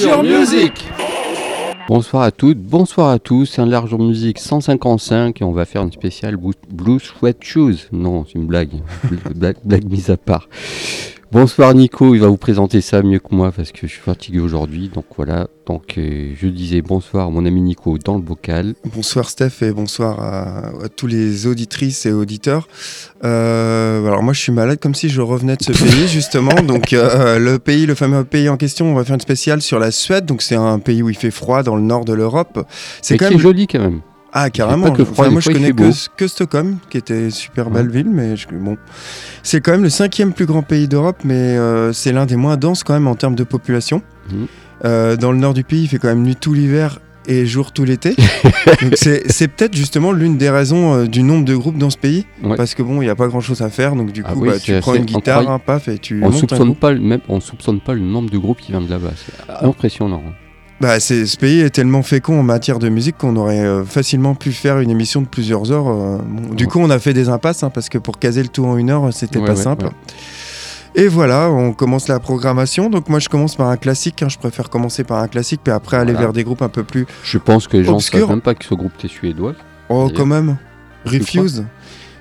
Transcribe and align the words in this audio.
your 0.00 0.22
music. 0.22 0.84
Bonsoir 1.88 2.22
à 2.22 2.30
toutes, 2.30 2.58
bonsoir 2.58 3.10
à 3.10 3.18
tous, 3.18 3.46
c'est 3.46 3.60
un 3.60 3.66
large 3.66 3.94
musique 3.94 4.38
155 4.38 5.40
et 5.40 5.44
on 5.44 5.52
va 5.52 5.64
faire 5.64 5.82
une 5.82 5.92
spéciale 5.92 6.36
Blue 6.36 7.00
Sweat 7.00 7.42
Shoes. 7.42 7.88
Non, 7.92 8.24
c'est 8.24 8.38
une 8.38 8.46
blague, 8.46 8.70
blague, 9.34 9.56
blague 9.64 9.84
mise 9.90 10.10
à 10.10 10.16
part. 10.16 10.48
Bonsoir 11.32 11.72
Nico, 11.72 12.14
il 12.14 12.20
va 12.20 12.26
vous 12.26 12.36
présenter 12.36 12.82
ça 12.82 13.02
mieux 13.02 13.18
que 13.18 13.34
moi 13.34 13.50
parce 13.52 13.72
que 13.72 13.86
je 13.86 13.92
suis 13.92 14.02
fatigué 14.02 14.38
aujourd'hui. 14.38 14.90
Donc 14.92 15.06
voilà, 15.16 15.48
donc 15.66 15.94
euh, 15.96 16.34
je 16.38 16.46
disais 16.46 16.82
bonsoir 16.82 17.28
à 17.28 17.30
mon 17.30 17.46
ami 17.46 17.62
Nico 17.62 17.96
dans 17.96 18.16
le 18.16 18.20
bocal. 18.20 18.74
Bonsoir 18.94 19.30
Steph 19.30 19.62
et 19.62 19.72
bonsoir 19.72 20.20
à, 20.20 20.88
tous 20.94 21.06
les 21.06 21.46
auditrices 21.46 22.04
et 22.04 22.12
auditeurs. 22.12 22.68
Euh, 23.24 24.06
alors 24.06 24.22
moi 24.22 24.34
je 24.34 24.40
suis 24.40 24.52
malade 24.52 24.78
comme 24.78 24.94
si 24.94 25.08
je 25.08 25.22
revenais 25.22 25.56
de 25.56 25.62
ce 25.62 25.72
pays 25.72 26.06
justement. 26.06 26.52
donc 26.68 26.92
euh, 26.92 27.38
le 27.38 27.58
pays, 27.58 27.86
le 27.86 27.94
fameux 27.94 28.24
pays 28.24 28.50
en 28.50 28.58
question, 28.58 28.92
on 28.92 28.94
va 28.94 29.02
faire 29.02 29.14
une 29.14 29.20
spéciale 29.22 29.62
sur 29.62 29.78
la 29.78 29.90
Suède. 29.90 30.26
Donc 30.26 30.42
c'est 30.42 30.56
un 30.56 30.80
pays 30.80 31.02
où 31.02 31.08
il 31.08 31.16
fait 31.16 31.30
froid 31.30 31.62
dans 31.62 31.76
le 31.76 31.82
nord 31.82 32.04
de 32.04 32.12
l'Europe. 32.12 32.68
C'est 33.00 33.16
quand 33.16 33.30
même 33.30 33.38
joli 33.38 33.66
quand 33.66 33.80
même. 33.80 34.02
Ah, 34.32 34.48
carrément. 34.50 34.86
moi, 34.86 35.40
je 35.40 35.52
connais 35.52 35.72
que, 36.16 36.26
Stockholm, 36.26 36.78
qui 36.88 36.96
était 36.96 37.24
une 37.24 37.30
super 37.30 37.70
belle 37.70 37.90
ville, 37.90 38.08
mais 38.08 38.34
bon. 38.52 38.78
C'est 39.42 39.60
quand 39.60 39.72
même 39.72 39.82
le 39.82 39.90
cinquième 39.90 40.32
plus 40.32 40.46
grand 40.46 40.62
pays 40.62 40.88
d'Europe, 40.88 41.18
mais 41.24 41.34
euh, 41.34 41.92
c'est 41.92 42.12
l'un 42.12 42.24
des 42.24 42.36
moins 42.36 42.56
denses 42.56 42.82
quand 42.82 42.94
même 42.94 43.08
en 43.08 43.14
termes 43.14 43.34
de 43.34 43.44
population. 43.44 44.02
Mhm. 44.30 44.46
Euh, 44.84 45.16
dans 45.16 45.32
le 45.32 45.38
nord 45.38 45.54
du 45.54 45.64
pays, 45.64 45.82
il 45.82 45.88
fait 45.88 45.98
quand 45.98 46.08
même 46.08 46.22
nuit 46.22 46.36
tout 46.36 46.54
l'hiver 46.54 46.98
et 47.26 47.46
jour 47.46 47.72
tout 47.72 47.84
l'été. 47.84 48.16
donc 48.82 48.94
c'est 48.96 49.48
peut-être 49.48 49.76
justement 49.76 50.12
l'une 50.12 50.38
des 50.38 50.50
raisons 50.50 50.94
euh, 50.94 51.06
du 51.06 51.22
nombre 51.22 51.44
de 51.44 51.54
groupes 51.54 51.78
dans 51.78 51.90
ce 51.90 51.98
pays, 51.98 52.26
parce 52.56 52.74
que 52.74 52.82
bon, 52.82 53.02
il 53.02 53.04
n'y 53.04 53.10
a 53.10 53.14
pas 53.14 53.28
grand-chose 53.28 53.62
à 53.62 53.68
faire, 53.68 53.94
donc 53.94 54.12
du 54.12 54.22
ah 54.24 54.32
coup, 54.32 54.46
bah, 54.46 54.58
tu 54.58 54.72
prends 54.80 54.94
une 54.94 55.04
guitare, 55.04 55.48
un 55.48 55.58
paf, 55.58 55.88
et 55.88 55.98
tu. 55.98 56.22
On 56.24 56.32
soupçonne 56.32 56.74
pas, 56.74 56.94
même, 56.94 57.20
on 57.28 57.40
soupçonne 57.40 57.80
pas 57.80 57.94
le 57.94 58.00
nombre 58.00 58.30
de 58.30 58.38
groupes 58.38 58.60
qui 58.60 58.72
viennent 58.72 58.86
de 58.86 58.90
là-bas. 58.90 59.12
C'est 59.14 59.64
impressionnant. 59.64 60.22
Hein. 60.26 60.32
Bah, 60.82 60.98
ce 60.98 61.36
pays 61.36 61.60
est 61.60 61.70
tellement 61.70 62.02
fécond 62.02 62.40
en 62.40 62.42
matière 62.42 62.80
de 62.80 62.88
musique 62.88 63.16
qu'on 63.16 63.36
aurait 63.36 63.60
euh, 63.60 63.84
facilement 63.84 64.34
pu 64.34 64.50
faire 64.50 64.80
une 64.80 64.90
émission 64.90 65.22
de 65.22 65.28
plusieurs 65.28 65.70
heures. 65.70 65.88
Euh, 65.88 66.18
du 66.56 66.66
coup, 66.66 66.80
on 66.80 66.90
a 66.90 66.98
fait 66.98 67.14
des 67.14 67.28
impasses 67.28 67.62
hein, 67.62 67.70
parce 67.70 67.88
que 67.88 67.98
pour 67.98 68.18
caser 68.18 68.42
le 68.42 68.48
tout 68.48 68.64
en 68.64 68.76
une 68.76 68.90
heure, 68.90 69.12
c'était 69.12 69.38
pas 69.38 69.54
simple. 69.54 69.90
Et 70.96 71.06
voilà, 71.06 71.52
on 71.52 71.72
commence 71.72 72.08
la 72.08 72.18
programmation. 72.18 72.90
Donc 72.90 73.08
moi, 73.08 73.20
je 73.20 73.28
commence 73.28 73.54
par 73.54 73.68
un 73.68 73.76
classique. 73.76 74.24
Hein. 74.24 74.28
Je 74.28 74.38
préfère 74.38 74.70
commencer 74.70 75.04
par 75.04 75.18
un 75.18 75.28
classique, 75.28 75.60
puis 75.62 75.72
après 75.72 75.98
aller 75.98 76.14
vers 76.14 76.32
des 76.32 76.42
groupes 76.42 76.62
un 76.62 76.68
peu 76.68 76.82
plus. 76.82 77.06
Je 77.22 77.38
pense 77.38 77.68
que 77.68 77.76
les 77.76 77.84
gens 77.84 77.98
ne 77.98 78.00
savent 78.00 78.28
même 78.28 78.40
pas 78.40 78.56
que 78.56 78.64
ce 78.64 78.74
groupe 78.74 78.92
est 79.04 79.06
suédois. 79.06 79.54
Oh, 79.88 80.10
quand 80.12 80.26
même. 80.26 80.56
Refuse. 81.04 81.64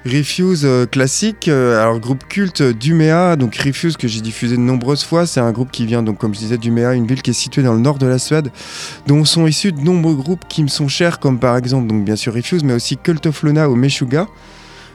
Refuse 0.03 0.65
euh, 0.65 0.87
classique, 0.87 1.47
euh, 1.47 1.79
alors 1.79 1.99
groupe 1.99 2.27
culte 2.27 2.63
d'Umeå, 2.63 3.35
donc 3.35 3.55
Refuse 3.55 3.97
que 3.97 4.07
j'ai 4.07 4.21
diffusé 4.21 4.55
de 4.55 4.61
nombreuses 4.61 5.03
fois, 5.03 5.27
c'est 5.27 5.39
un 5.39 5.51
groupe 5.51 5.69
qui 5.69 5.85
vient 5.85 6.01
donc 6.01 6.17
comme 6.17 6.33
je 6.33 6.39
disais 6.39 6.57
d'Umeå, 6.57 6.93
une 6.93 7.05
ville 7.05 7.21
qui 7.21 7.29
est 7.29 7.33
située 7.33 7.61
dans 7.61 7.75
le 7.75 7.79
nord 7.79 7.99
de 7.99 8.07
la 8.07 8.17
Suède, 8.17 8.49
dont 9.05 9.23
sont 9.25 9.45
issus 9.45 9.71
de 9.71 9.79
nombreux 9.79 10.15
groupes 10.15 10.45
qui 10.49 10.63
me 10.63 10.69
sont 10.69 10.87
chers 10.87 11.19
comme 11.19 11.37
par 11.37 11.55
exemple 11.55 11.87
donc 11.87 12.03
bien 12.03 12.15
sûr 12.15 12.33
Refuse 12.33 12.63
mais 12.63 12.73
aussi 12.73 12.97
Cult 12.97 13.27
of 13.27 13.43
Luna 13.43 13.69
ou 13.69 13.75
Meshuga. 13.75 14.25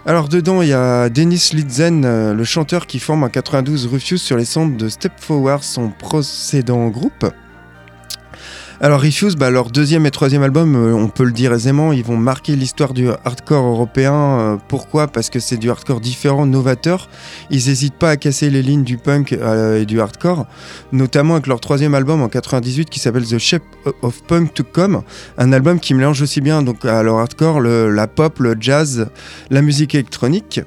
Alors 0.06 0.28
dedans 0.28 0.60
il 0.60 0.68
y 0.68 0.72
a 0.72 1.08
Dennis 1.08 1.50
Lidzen, 1.52 2.05
euh, 2.05 2.34
le 2.34 2.42
chanteur 2.42 2.89
qui 2.89 2.98
forme 2.98 3.22
en 3.22 3.28
92 3.28 3.86
Refuse 3.86 4.20
sur 4.20 4.36
les 4.36 4.45
centres 4.45 4.77
de 4.77 4.89
Step 4.89 5.12
Forward, 5.20 5.62
son 5.62 5.90
précédent 5.90 6.89
groupe. 6.89 7.27
Alors 8.79 9.01
Refuse, 9.01 9.37
bah, 9.37 9.48
leur 9.48 9.70
deuxième 9.70 10.05
et 10.05 10.11
troisième 10.11 10.42
album, 10.42 10.77
euh, 10.77 10.92
on 10.92 11.09
peut 11.09 11.25
le 11.25 11.33
dire 11.33 11.51
aisément, 11.55 11.95
ils 11.95 12.05
vont 12.05 12.19
marquer 12.19 12.55
l'histoire 12.57 12.92
du 12.92 13.09
hardcore 13.25 13.64
européen. 13.64 14.13
Euh, 14.13 14.57
pourquoi? 14.69 15.07
Parce 15.07 15.31
que 15.31 15.41
c'est 15.41 15.57
du 15.57 15.70
hardcore 15.70 15.98
différent, 15.98 16.45
novateur. 16.45 17.09
Ils 17.48 17.69
n'hésitent 17.69 17.95
pas 17.95 18.11
à 18.11 18.17
casser 18.19 18.51
les 18.51 18.61
lignes 18.61 18.85
du 18.85 18.98
punk 18.98 19.33
euh, 19.33 19.81
et 19.81 19.87
du 19.87 19.98
hardcore, 19.98 20.45
notamment 20.92 21.35
avec 21.35 21.47
leur 21.47 21.59
troisième 21.59 21.95
album 21.95 22.20
en 22.20 22.29
98 22.29 22.91
qui 22.91 23.01
s'appelle 23.01 23.25
The 23.25 23.39
Shape 23.39 23.63
of 24.03 24.23
Punk 24.25 24.53
to 24.53 24.63
Come, 24.63 25.01
un 25.39 25.53
album 25.55 25.81
qui 25.81 25.95
mélange 25.95 26.20
aussi 26.20 26.43
bien 26.43 26.61
donc 26.61 26.85
à 26.85 27.03
leur 27.03 27.19
hardcore 27.19 27.63
la 27.63 28.07
pop, 28.07 28.39
le 28.41 28.57
jazz, 28.61 29.08
la 29.48 29.63
musique 29.63 29.95
électronique. 29.95 30.61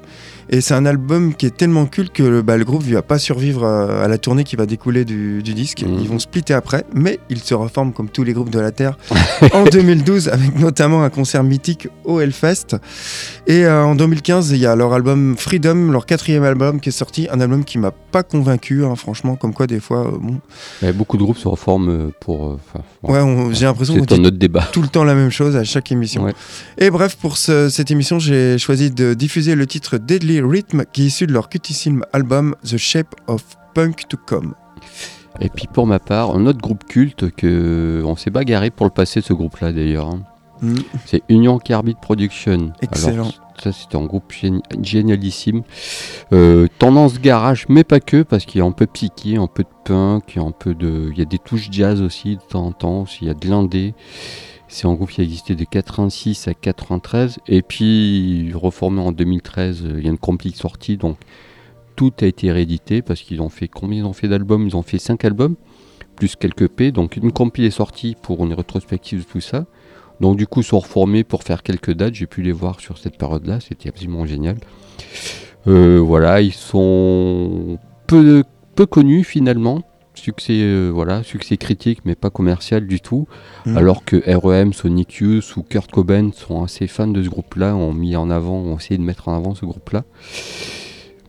Et 0.52 0.62
c'est 0.62 0.74
un 0.74 0.86
album 0.86 1.36
qui 1.36 1.46
est 1.46 1.56
tellement 1.56 1.86
culte 1.86 2.12
que 2.12 2.24
le, 2.24 2.42
bah, 2.42 2.58
le 2.58 2.66
groupe 2.66 2.86
ne 2.86 2.94
va 2.94 3.04
pas 3.04 3.20
survivre 3.20 3.66
à, 3.66 4.08
la 4.08 4.18
tournée 4.18 4.44
qui 4.44 4.56
va 4.56 4.66
découler 4.66 5.06
du, 5.06 5.44
disque. 5.44 5.84
Mhm. 5.84 6.00
Ils 6.02 6.10
vont 6.10 6.20
splitter 6.20 6.54
après, 6.54 6.86
mais 6.94 7.20
ils 7.30 7.40
se 7.40 7.54
reforment 7.54 7.94
comme 7.94 8.10
tous 8.10 8.24
les 8.24 8.34
groupes 8.34 8.50
de 8.50 8.60
la 8.60 8.72
Terre 8.72 8.98
en 9.54 9.64
2012, 9.66 10.30
avec 10.30 10.58
notamment 10.58 11.04
un 11.04 11.10
concert 11.10 11.44
mythique 11.44 11.88
au 12.04 12.20
Hellfest. 12.20 12.78
Et 13.46 13.66
euh, 13.66 13.84
en 13.84 13.96
2015, 13.96 14.52
il 14.52 14.58
y 14.58 14.66
a 14.66 14.76
leur 14.76 14.94
album 14.94 15.36
Freedom, 15.38 15.92
leur 15.92 16.06
quatrième 16.08 16.44
album 16.44 16.80
qui 16.80 16.90
est 16.90 16.94
sorti, 16.94 17.28
un 17.32 17.40
album 17.42 17.64
qui 17.64 17.78
m'a 17.78 17.92
pas 17.92 18.24
convaincu, 18.24 18.84
hein, 18.84 18.96
franchement, 18.96 19.36
comme 19.36 19.54
quoi 19.54 19.68
des 19.68 19.80
fois, 19.80 20.08
euh, 20.08 20.18
bon. 20.20 20.40
beaucoup 20.94 21.18
de 21.18 21.24
groupes 21.24 21.38
se 21.38 21.48
reforment 21.48 21.90
euh, 21.90 22.12
pour. 22.20 22.58
ouais, 23.04 23.20
j'ai 23.52 23.66
l'impression 23.66 23.96
qu'on 23.96 24.18
dit 24.18 24.32
débat. 24.32 24.68
tout 24.72 24.82
le 24.82 24.88
temps 24.88 25.04
la 25.04 25.16
même 25.16 25.30
chose 25.30 25.56
à 25.56 25.64
chaque 25.64 25.92
émission. 25.92 26.28
Et 26.80 26.90
bref, 26.90 27.18
pour 27.18 27.38
cette 27.38 27.92
émission, 27.92 28.18
j'ai 28.18 28.58
choisi 28.58 28.90
de 28.90 29.14
diffuser 29.14 29.54
le 29.54 29.68
titre 29.68 29.98
Deadly 29.98 30.39
Rhythm 30.42 30.84
qui 30.92 31.04
est 31.04 31.08
issu 31.08 31.28
de 31.28 31.34
leur 31.34 31.50
cutissime 31.50 32.04
album 32.14 32.56
The 32.64 32.78
Shape 32.78 33.16
of 33.28 33.44
Punk 33.74 34.08
to 34.08 34.18
Come. 34.18 34.56
Et 35.42 35.50
puis 35.50 35.68
pour 35.72 35.88
ma 35.88 36.00
part, 36.00 36.36
un 36.36 36.46
autre 36.46 36.60
groupe 36.60 36.84
culte 36.86 37.32
que 37.32 38.02
on 38.06 38.16
s'est 38.16 38.30
bagarré 38.30 38.72
pour 38.72 38.86
le 38.86 38.92
passer 38.92 39.22
ce 39.22 39.34
groupe-là 39.34 39.72
d'ailleurs. 39.72 40.08
Hein. 40.08 40.22
Mm. 40.62 40.76
C'est 41.06 41.24
Union 41.30 41.58
Carbide 41.60 41.98
Production. 42.02 42.74
Excellent. 42.82 43.32
ça 43.62 43.72
c'était 43.72 43.96
un 43.96 44.06
groupe 44.06 44.34
génialissime. 44.82 45.64
Euh, 46.34 46.68
tendance 46.80 47.20
garage, 47.20 47.66
mais 47.70 47.84
pas 47.84 48.00
que, 48.00 48.24
parce 48.24 48.46
qu'il 48.46 48.60
y 48.60 48.62
a 48.62 48.66
un 48.66 48.72
peu 48.72 48.88
psyché, 48.88 49.38
un 49.38 49.48
peu 49.48 49.64
de 49.64 49.70
punk, 49.86 50.24
il 50.36 50.42
y 50.42 50.44
a 50.44 50.46
un 50.46 50.52
peu 50.52 50.74
de, 50.74 51.10
il 51.12 51.18
y 51.18 51.22
a 51.22 51.26
des 51.26 51.40
touches 51.40 51.70
jazz 51.72 52.02
aussi 52.02 52.36
de 52.36 52.42
temps 52.42 52.66
en 52.68 52.72
temps, 52.72 53.06
il 53.22 53.28
y 53.28 53.32
a 53.32 53.34
de 53.34 53.48
l'indé. 53.48 53.94
C'est 54.70 54.88
un 54.88 54.94
groupe 54.94 55.10
qui 55.10 55.20
a 55.20 55.24
existé 55.24 55.56
de 55.56 55.66
86 55.66 56.48
à 56.48 56.54
93 56.54 57.40
et 57.48 57.64
puis 57.64 58.52
reformé 58.54 59.02
en 59.02 59.12
2013, 59.12 59.84
il 59.98 60.04
y 60.04 60.08
a 60.08 60.12
une 60.12 60.18
compil 60.20 60.56
sortie. 60.56 60.96
Donc 60.96 61.18
tout 61.96 62.14
a 62.22 62.26
été 62.26 62.52
réédité 62.52 63.02
parce 63.02 63.22
qu'ils 63.22 63.42
ont 63.42 63.50
fait 63.50 63.68
combien? 63.68 64.00
Ils 64.00 64.06
ont 64.06 64.14
fait 64.14 64.28
d'albums? 64.28 64.68
Ils 64.68 64.78
ont 64.78 64.84
fait 64.84 65.00
5 65.00 65.26
albums 65.26 65.56
plus 66.16 66.36
quelques 66.36 66.68
P. 66.68 66.92
Donc 66.92 67.18
une 67.18 67.32
compil 67.32 67.66
est 67.66 67.72
sortie 67.72 68.16
pour 68.22 68.46
une 68.46 68.54
rétrospective 68.54 69.22
de 69.22 69.26
tout 69.26 69.42
ça. 69.42 69.66
Donc 70.20 70.38
du 70.38 70.46
coup 70.46 70.60
ils 70.60 70.66
sont 70.66 70.80
reformés 70.80 71.24
pour 71.24 71.44
faire 71.44 71.64
quelques 71.64 71.94
dates, 71.94 72.14
j'ai 72.14 72.28
pu 72.28 72.44
les 72.44 72.52
voir 72.52 72.80
sur 72.80 72.98
cette 72.98 73.18
période-là, 73.18 73.60
c'était 73.62 73.90
absolument 73.90 74.26
génial. 74.26 74.58
Euh, 75.68 75.98
voilà, 75.98 76.42
ils 76.42 76.54
sont 76.54 77.80
peu, 78.06 78.44
peu 78.76 78.86
connus 78.86 79.24
finalement, 79.24 79.82
succès 80.14 80.60
euh, 80.62 80.90
voilà 80.94 81.24
succès 81.24 81.58
critique 81.58 82.00
mais 82.06 82.16
pas 82.16 82.30
commercial 82.30 82.88
du 82.88 83.00
tout 83.00 83.28
mm. 83.66 83.78
alors 83.78 84.04
que 84.04 84.22
REM 84.26 84.74
Sonic 84.74 85.16
Youth 85.16 85.56
ou 85.56 85.64
Kurt 85.64 85.90
Cobain 85.92 86.32
sont 86.34 86.64
assez 86.64 86.88
fans 86.88 87.08
de 87.08 87.24
ce 87.24 87.30
groupe 87.30 87.56
là 87.56 87.76
ont 87.76 87.94
mis 87.94 88.16
en 88.16 88.30
avant 88.30 88.56
ont 88.56 88.78
essayé 88.78 88.98
de 88.98 89.04
mettre 89.04 89.28
en 89.28 89.36
avant 89.36 89.56
ce 89.56 89.66
groupe 89.66 89.90
là 89.92 90.04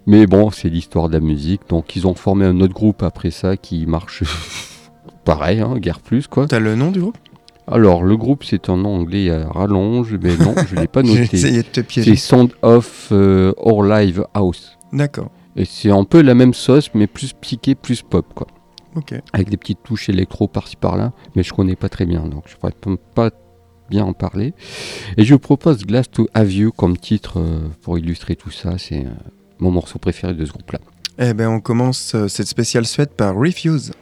mais 0.06 0.26
bon 0.26 0.50
c'est 0.50 0.68
l'histoire 0.68 1.08
de 1.08 1.14
la 1.14 1.20
musique 1.20 1.62
donc 1.68 1.94
ils 1.96 2.06
ont 2.06 2.14
formé 2.14 2.44
un 2.46 2.60
autre 2.60 2.74
groupe 2.74 3.02
après 3.02 3.30
ça 3.30 3.56
qui 3.56 3.86
marche 3.86 4.24
pareil 5.24 5.60
hein, 5.60 5.78
guerre 5.78 6.00
plus 6.00 6.26
quoi 6.26 6.46
t'as 6.46 6.58
le 6.58 6.74
nom 6.74 6.90
du 6.90 7.00
groupe? 7.00 7.16
Alors, 7.72 8.02
le 8.02 8.16
groupe, 8.16 8.42
c'est 8.42 8.68
un 8.68 8.76
nom 8.76 8.96
anglais 8.96 9.30
à 9.30 9.48
rallonge, 9.48 10.16
mais 10.20 10.36
non, 10.36 10.54
je 10.68 10.74
l'ai 10.74 10.88
pas 10.88 11.02
noté. 11.04 11.36
C'est 11.36 12.16
Sound 12.16 12.50
of 12.62 13.08
euh, 13.12 13.52
Our 13.58 13.84
Live 13.84 14.24
House. 14.34 14.76
D'accord. 14.92 15.30
Et 15.54 15.64
c'est 15.64 15.90
un 15.90 16.02
peu 16.02 16.20
la 16.20 16.34
même 16.34 16.52
sauce, 16.52 16.90
mais 16.94 17.06
plus 17.06 17.32
piqué, 17.32 17.76
plus 17.76 18.02
pop, 18.02 18.26
quoi. 18.34 18.48
Avec 19.32 19.50
des 19.50 19.56
petites 19.56 19.82
touches 19.82 20.08
électro 20.08 20.48
par-ci 20.48 20.76
par-là, 20.76 21.12
mais 21.34 21.42
je 21.42 21.52
connais 21.52 21.76
pas 21.76 21.88
très 21.88 22.06
bien, 22.06 22.26
donc 22.26 22.44
je 22.46 22.56
pourrais 22.56 22.74
pas 23.14 23.30
bien 23.88 24.04
en 24.04 24.12
parler. 24.12 24.54
Et 25.16 25.24
je 25.24 25.34
vous 25.34 25.40
propose 25.40 25.84
Glass 25.84 26.10
to 26.10 26.28
Have 26.32 26.70
comme 26.76 26.96
titre 26.96 27.40
euh, 27.40 27.68
pour 27.82 27.98
illustrer 27.98 28.36
tout 28.36 28.50
ça. 28.50 28.78
C'est 28.78 29.04
euh, 29.04 29.10
mon 29.58 29.70
morceau 29.70 29.98
préféré 29.98 30.32
de 30.32 30.44
ce 30.44 30.52
groupe-là. 30.52 30.78
Eh 31.18 31.34
ben, 31.34 31.48
on 31.48 31.60
commence 31.60 32.14
euh, 32.14 32.28
cette 32.28 32.46
spéciale 32.46 32.86
suite 32.86 33.10
par 33.10 33.34
Refuse. 33.34 33.92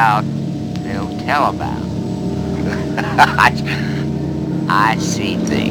Hereabout 0.00 0.24
they'll 0.82 1.18
tell 1.20 1.50
about. 1.50 1.80
I 4.72 4.96
see 4.98 5.36
things. 5.36 5.69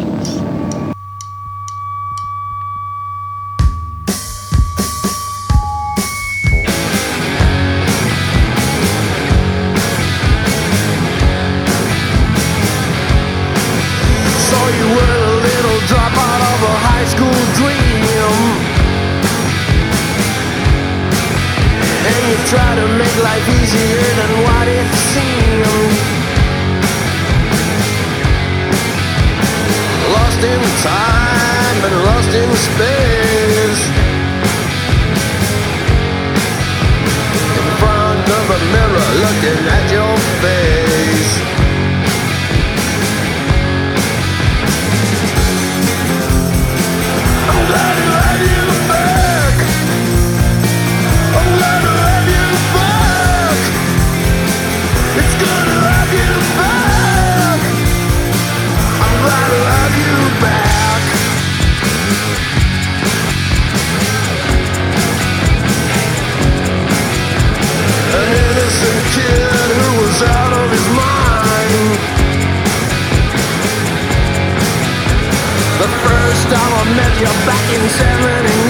You're 77.19 77.27
back 77.27 77.73
in 77.75 77.89
79 77.89 78.68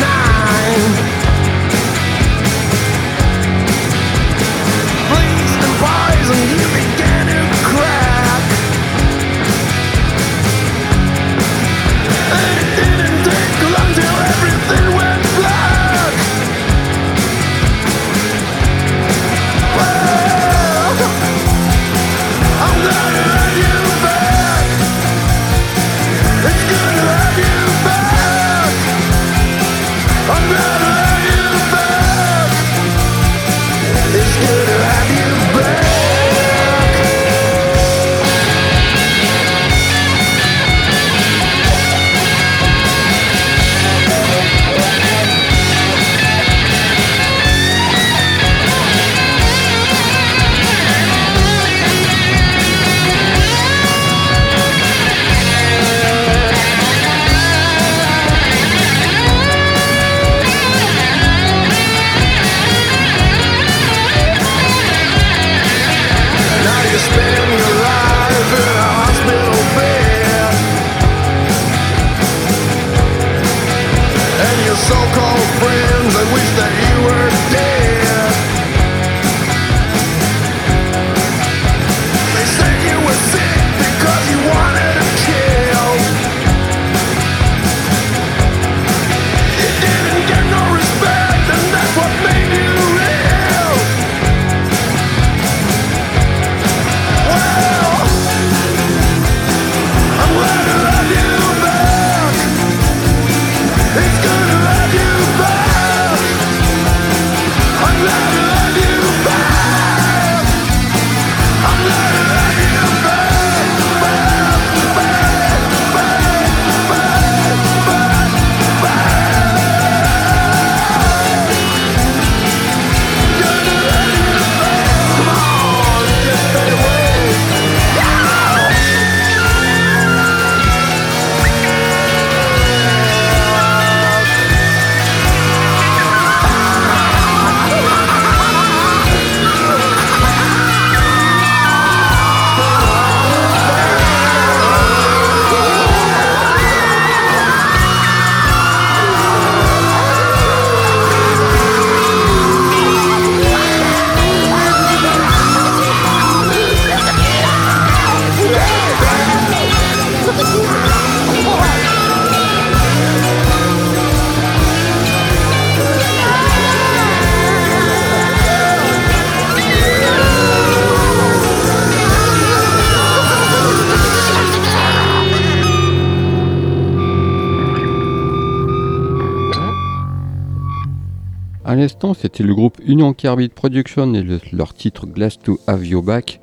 c'était 182.39 182.47
le 182.47 182.55
groupe 182.55 182.77
Union 182.85 183.11
Carbide 183.13 183.51
Production 183.51 184.13
et 184.13 184.21
le- 184.23 184.39
leur 184.53 184.73
titre 184.73 185.05
Glass 185.05 185.37
to 185.39 185.59
Have 185.67 185.85
You 185.85 186.01
Back, 186.01 186.39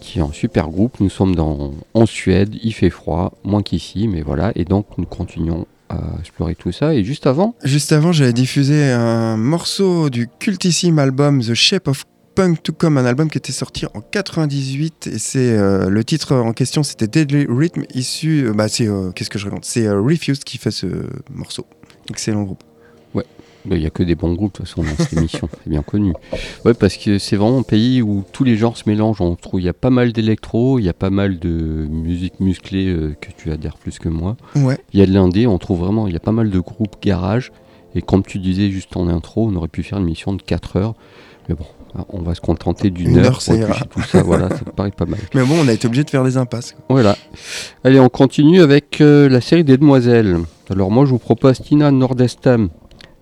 qui 0.00 0.18
est 0.18 0.22
un 0.22 0.32
super 0.32 0.68
groupe. 0.68 1.00
Nous 1.00 1.10
sommes 1.10 1.34
dans, 1.34 1.72
en 1.92 2.06
Suède, 2.06 2.54
il 2.62 2.72
fait 2.72 2.88
froid, 2.88 3.34
moins 3.44 3.62
qu'ici, 3.62 4.08
mais 4.08 4.22
voilà. 4.22 4.52
Et 4.54 4.64
donc, 4.64 4.86
nous 4.96 5.04
continuons 5.04 5.66
à 5.90 6.00
explorer 6.18 6.54
tout 6.54 6.72
ça. 6.72 6.94
Et 6.94 7.04
juste 7.04 7.26
avant, 7.26 7.54
Juste 7.62 7.92
avant, 7.92 8.10
j'avais 8.10 8.32
diffusé 8.32 8.90
un 8.90 9.36
morceau 9.36 10.08
du 10.08 10.28
cultissime 10.38 10.98
album 10.98 11.42
The 11.42 11.52
Shape 11.52 11.88
of 11.88 12.04
Punk 12.34 12.62
to 12.62 12.72
Come, 12.72 12.96
un 12.96 13.04
album 13.04 13.28
qui 13.28 13.36
était 13.36 13.52
sorti 13.52 13.84
en 13.84 14.00
98 14.00 15.08
et 15.12 15.18
c'est 15.18 15.52
euh, 15.52 15.90
le 15.90 16.04
titre 16.04 16.34
en 16.34 16.52
question, 16.54 16.82
c'était 16.82 17.06
Deadly 17.06 17.46
Rhythm, 17.50 17.82
issu, 17.94 18.46
euh, 18.46 18.52
bah 18.54 18.66
c'est 18.68 18.88
euh, 18.88 19.10
qu'est-ce 19.12 19.30
que 19.30 19.38
je 19.38 19.44
raconte, 19.44 19.64
c'est 19.66 19.88
Refused 19.90 20.42
qui 20.42 20.56
fait 20.58 20.70
ce 20.72 20.86
morceau. 21.30 21.64
Excellent 22.10 22.42
groupe. 22.42 22.64
Il 23.70 23.78
n'y 23.78 23.86
a 23.86 23.90
que 23.90 24.02
des 24.02 24.14
bons 24.14 24.34
groupes, 24.34 24.52
de 24.52 24.56
toute 24.58 24.66
façon, 24.66 24.82
dans 24.82 24.94
cette 25.02 25.14
émission, 25.14 25.48
c'est 25.50 25.70
bien 25.70 25.82
connu. 25.82 26.12
Ouais, 26.66 26.74
parce 26.74 26.96
que 26.96 27.18
c'est 27.18 27.36
vraiment 27.36 27.60
un 27.60 27.62
pays 27.62 28.02
où 28.02 28.22
tous 28.32 28.44
les 28.44 28.56
genres 28.56 28.76
se 28.76 28.86
mélangent. 28.86 29.22
On 29.22 29.36
trouve, 29.36 29.60
il 29.60 29.64
y 29.64 29.70
a 29.70 29.72
pas 29.72 29.88
mal 29.88 30.12
d'électro, 30.12 30.78
il 30.78 30.84
y 30.84 30.88
a 30.90 30.92
pas 30.92 31.08
mal 31.08 31.38
de 31.38 31.86
musique 31.90 32.40
musclée 32.40 32.88
euh, 32.88 33.16
que 33.18 33.28
tu 33.36 33.50
adhères 33.50 33.78
plus 33.78 33.98
que 33.98 34.10
moi. 34.10 34.36
Ouais. 34.54 34.76
Il 34.92 35.00
y 35.00 35.02
a 35.02 35.06
de 35.06 35.12
l'indé, 35.12 35.46
on 35.46 35.56
trouve 35.56 35.80
vraiment, 35.80 36.06
il 36.06 36.12
y 36.12 36.16
a 36.16 36.20
pas 36.20 36.32
mal 36.32 36.50
de 36.50 36.60
groupes 36.60 36.96
garage. 37.02 37.52
Et 37.94 38.02
comme 38.02 38.22
tu 38.22 38.38
disais 38.38 38.70
juste 38.70 38.96
en 38.96 39.08
intro, 39.08 39.48
on 39.48 39.56
aurait 39.56 39.68
pu 39.68 39.82
faire 39.82 39.98
une 39.98 40.04
mission 40.04 40.34
de 40.34 40.42
4 40.42 40.76
heures. 40.76 40.94
Mais 41.48 41.54
bon, 41.54 41.64
on 42.08 42.22
va 42.22 42.34
se 42.34 42.40
contenter 42.40 42.90
d'une 42.90 43.10
Une 43.10 43.18
heure, 43.18 43.38
heure, 43.48 43.86
pour 43.88 44.02
tout 44.02 44.08
ça. 44.08 44.22
Voilà, 44.22 44.48
ça 44.48 44.62
me 44.66 44.72
paraît 44.72 44.90
pas 44.90 45.06
mal. 45.06 45.20
Mais 45.34 45.44
bon, 45.44 45.54
on 45.64 45.68
a 45.68 45.72
été 45.72 45.86
obligé 45.86 46.04
de 46.04 46.10
faire 46.10 46.24
des 46.24 46.36
impasses. 46.36 46.74
Voilà. 46.88 47.16
Allez, 47.84 48.00
on 48.00 48.08
continue 48.08 48.60
avec 48.62 49.00
euh, 49.00 49.28
la 49.28 49.40
série 49.40 49.64
des 49.64 49.76
demoiselles. 49.78 50.38
Alors 50.70 50.90
moi, 50.90 51.04
je 51.04 51.10
vous 51.10 51.18
propose 51.18 51.60
Tina 51.60 51.90
Nordestam. 51.90 52.68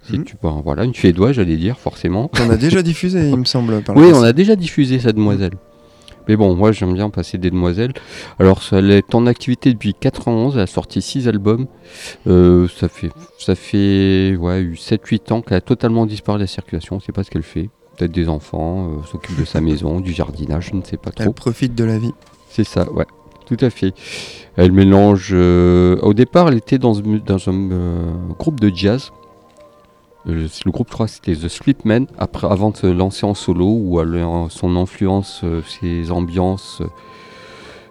Si 0.02 0.18
Mhm. 0.18 0.24
tu 0.24 0.34
vois, 0.42 0.60
voilà, 0.64 0.84
une 0.84 0.94
suédoise, 0.94 1.32
j'allais 1.36 1.56
dire, 1.56 1.78
forcément. 1.78 2.30
On 2.40 2.50
a 2.50 2.56
déjà 2.56 2.82
diffusé, 2.82 3.28
il 3.30 3.36
me 3.36 3.44
semble. 3.44 3.82
Par 3.82 3.96
Oui, 3.96 4.10
on 4.12 4.22
a 4.22 4.32
déjà 4.32 4.56
diffusé 4.56 4.98
cette 4.98 5.16
demoiselle. 5.16 5.52
Mais 6.28 6.36
bon, 6.36 6.54
moi 6.54 6.70
j'aime 6.70 6.94
bien 6.94 7.10
passer 7.10 7.36
des 7.36 7.50
demoiselles. 7.50 7.92
Alors, 8.38 8.62
elle 8.70 8.90
est 8.92 9.12
en 9.14 9.26
activité 9.26 9.72
depuis 9.72 9.92
91, 9.94 10.54
elle 10.56 10.62
a 10.62 10.66
sorti 10.68 11.02
6 11.02 11.26
albums. 11.26 11.66
Euh, 12.28 12.68
ça 12.68 12.88
fait, 12.88 13.10
ça 13.38 13.54
fait 13.56 14.36
ouais, 14.36 14.70
7-8 14.76 15.32
ans 15.32 15.42
qu'elle 15.42 15.56
a 15.56 15.60
totalement 15.60 16.06
disparu 16.06 16.38
de 16.38 16.44
la 16.44 16.46
circulation, 16.46 16.94
on 16.96 16.98
ne 16.98 17.02
sait 17.02 17.10
pas 17.12 17.24
ce 17.24 17.30
qu'elle 17.30 17.42
fait. 17.42 17.70
Peut-être 17.96 18.12
des 18.12 18.28
enfants, 18.28 18.86
euh, 18.88 19.06
s'occupe 19.10 19.38
de 19.38 19.44
sa 19.44 19.60
maison, 19.60 20.00
du 20.00 20.12
jardinage, 20.12 20.70
je 20.72 20.76
ne 20.76 20.82
sais 20.82 20.96
pas 20.96 21.10
trop. 21.10 21.24
Elle 21.24 21.32
profite 21.32 21.74
de 21.74 21.84
la 21.84 21.98
vie. 21.98 22.12
C'est 22.48 22.64
ça, 22.64 22.90
ouais, 22.92 23.06
tout 23.46 23.56
à 23.60 23.70
fait. 23.70 23.92
Elle 24.56 24.70
mélange. 24.72 25.30
euh, 25.32 25.96
Au 26.02 26.14
départ, 26.14 26.48
elle 26.48 26.56
était 26.58 26.78
dans, 26.78 26.98
un- 27.00 27.20
dans 27.26 27.48
un 27.48 28.34
groupe 28.38 28.60
de 28.60 28.70
jazz. 28.74 29.10
Euh, 30.28 30.46
le 30.64 30.70
groupe 30.70 30.90
3, 30.90 31.08
c'était 31.08 31.34
The 31.34 31.48
Sleepmen, 31.48 32.06
après, 32.18 32.46
avant 32.46 32.70
de 32.70 32.76
se 32.76 32.86
lancer 32.86 33.26
en 33.26 33.34
solo, 33.34 33.98
a 33.98 34.46
son 34.50 34.76
influence, 34.76 35.40
euh, 35.42 35.62
ses 35.62 36.12
ambiances, 36.12 36.80
euh, 36.80 36.86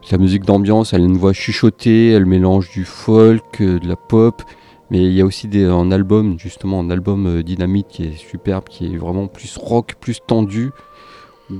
sa 0.03 0.17
musique 0.17 0.45
d'ambiance, 0.45 0.93
elle 0.93 1.01
a 1.01 1.05
une 1.05 1.17
voix 1.17 1.33
chuchotée, 1.33 2.11
elle 2.11 2.25
mélange 2.25 2.71
du 2.71 2.85
folk, 2.85 3.61
de 3.61 3.87
la 3.87 3.95
pop. 3.95 4.41
Mais 4.89 4.99
il 4.99 5.13
y 5.13 5.21
a 5.21 5.25
aussi 5.25 5.47
des, 5.47 5.65
un 5.65 5.91
album, 5.91 6.37
justement, 6.37 6.79
un 6.79 6.89
album 6.89 7.43
Dynamite 7.43 7.87
qui 7.87 8.03
est 8.03 8.17
superbe, 8.17 8.65
qui 8.69 8.93
est 8.93 8.97
vraiment 8.97 9.27
plus 9.27 9.57
rock, 9.57 9.95
plus 9.99 10.19
tendu, 10.25 10.71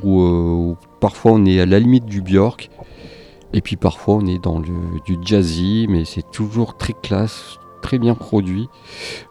où, 0.04 0.76
parfois 1.00 1.34
on 1.34 1.46
est 1.46 1.62
à 1.62 1.66
la 1.66 1.80
limite 1.80 2.06
du 2.06 2.22
Björk, 2.22 2.70
et 3.54 3.62
puis 3.62 3.78
parfois 3.78 4.16
on 4.16 4.26
est 4.26 4.40
dans 4.40 4.60
du 4.60 4.74
jazzy, 5.24 5.86
mais 5.90 6.04
c'est 6.04 6.30
toujours 6.30 6.76
très 6.76 6.94
classe, 6.94 7.58
très 7.82 8.00
bien 8.00 8.16
produit, 8.16 8.70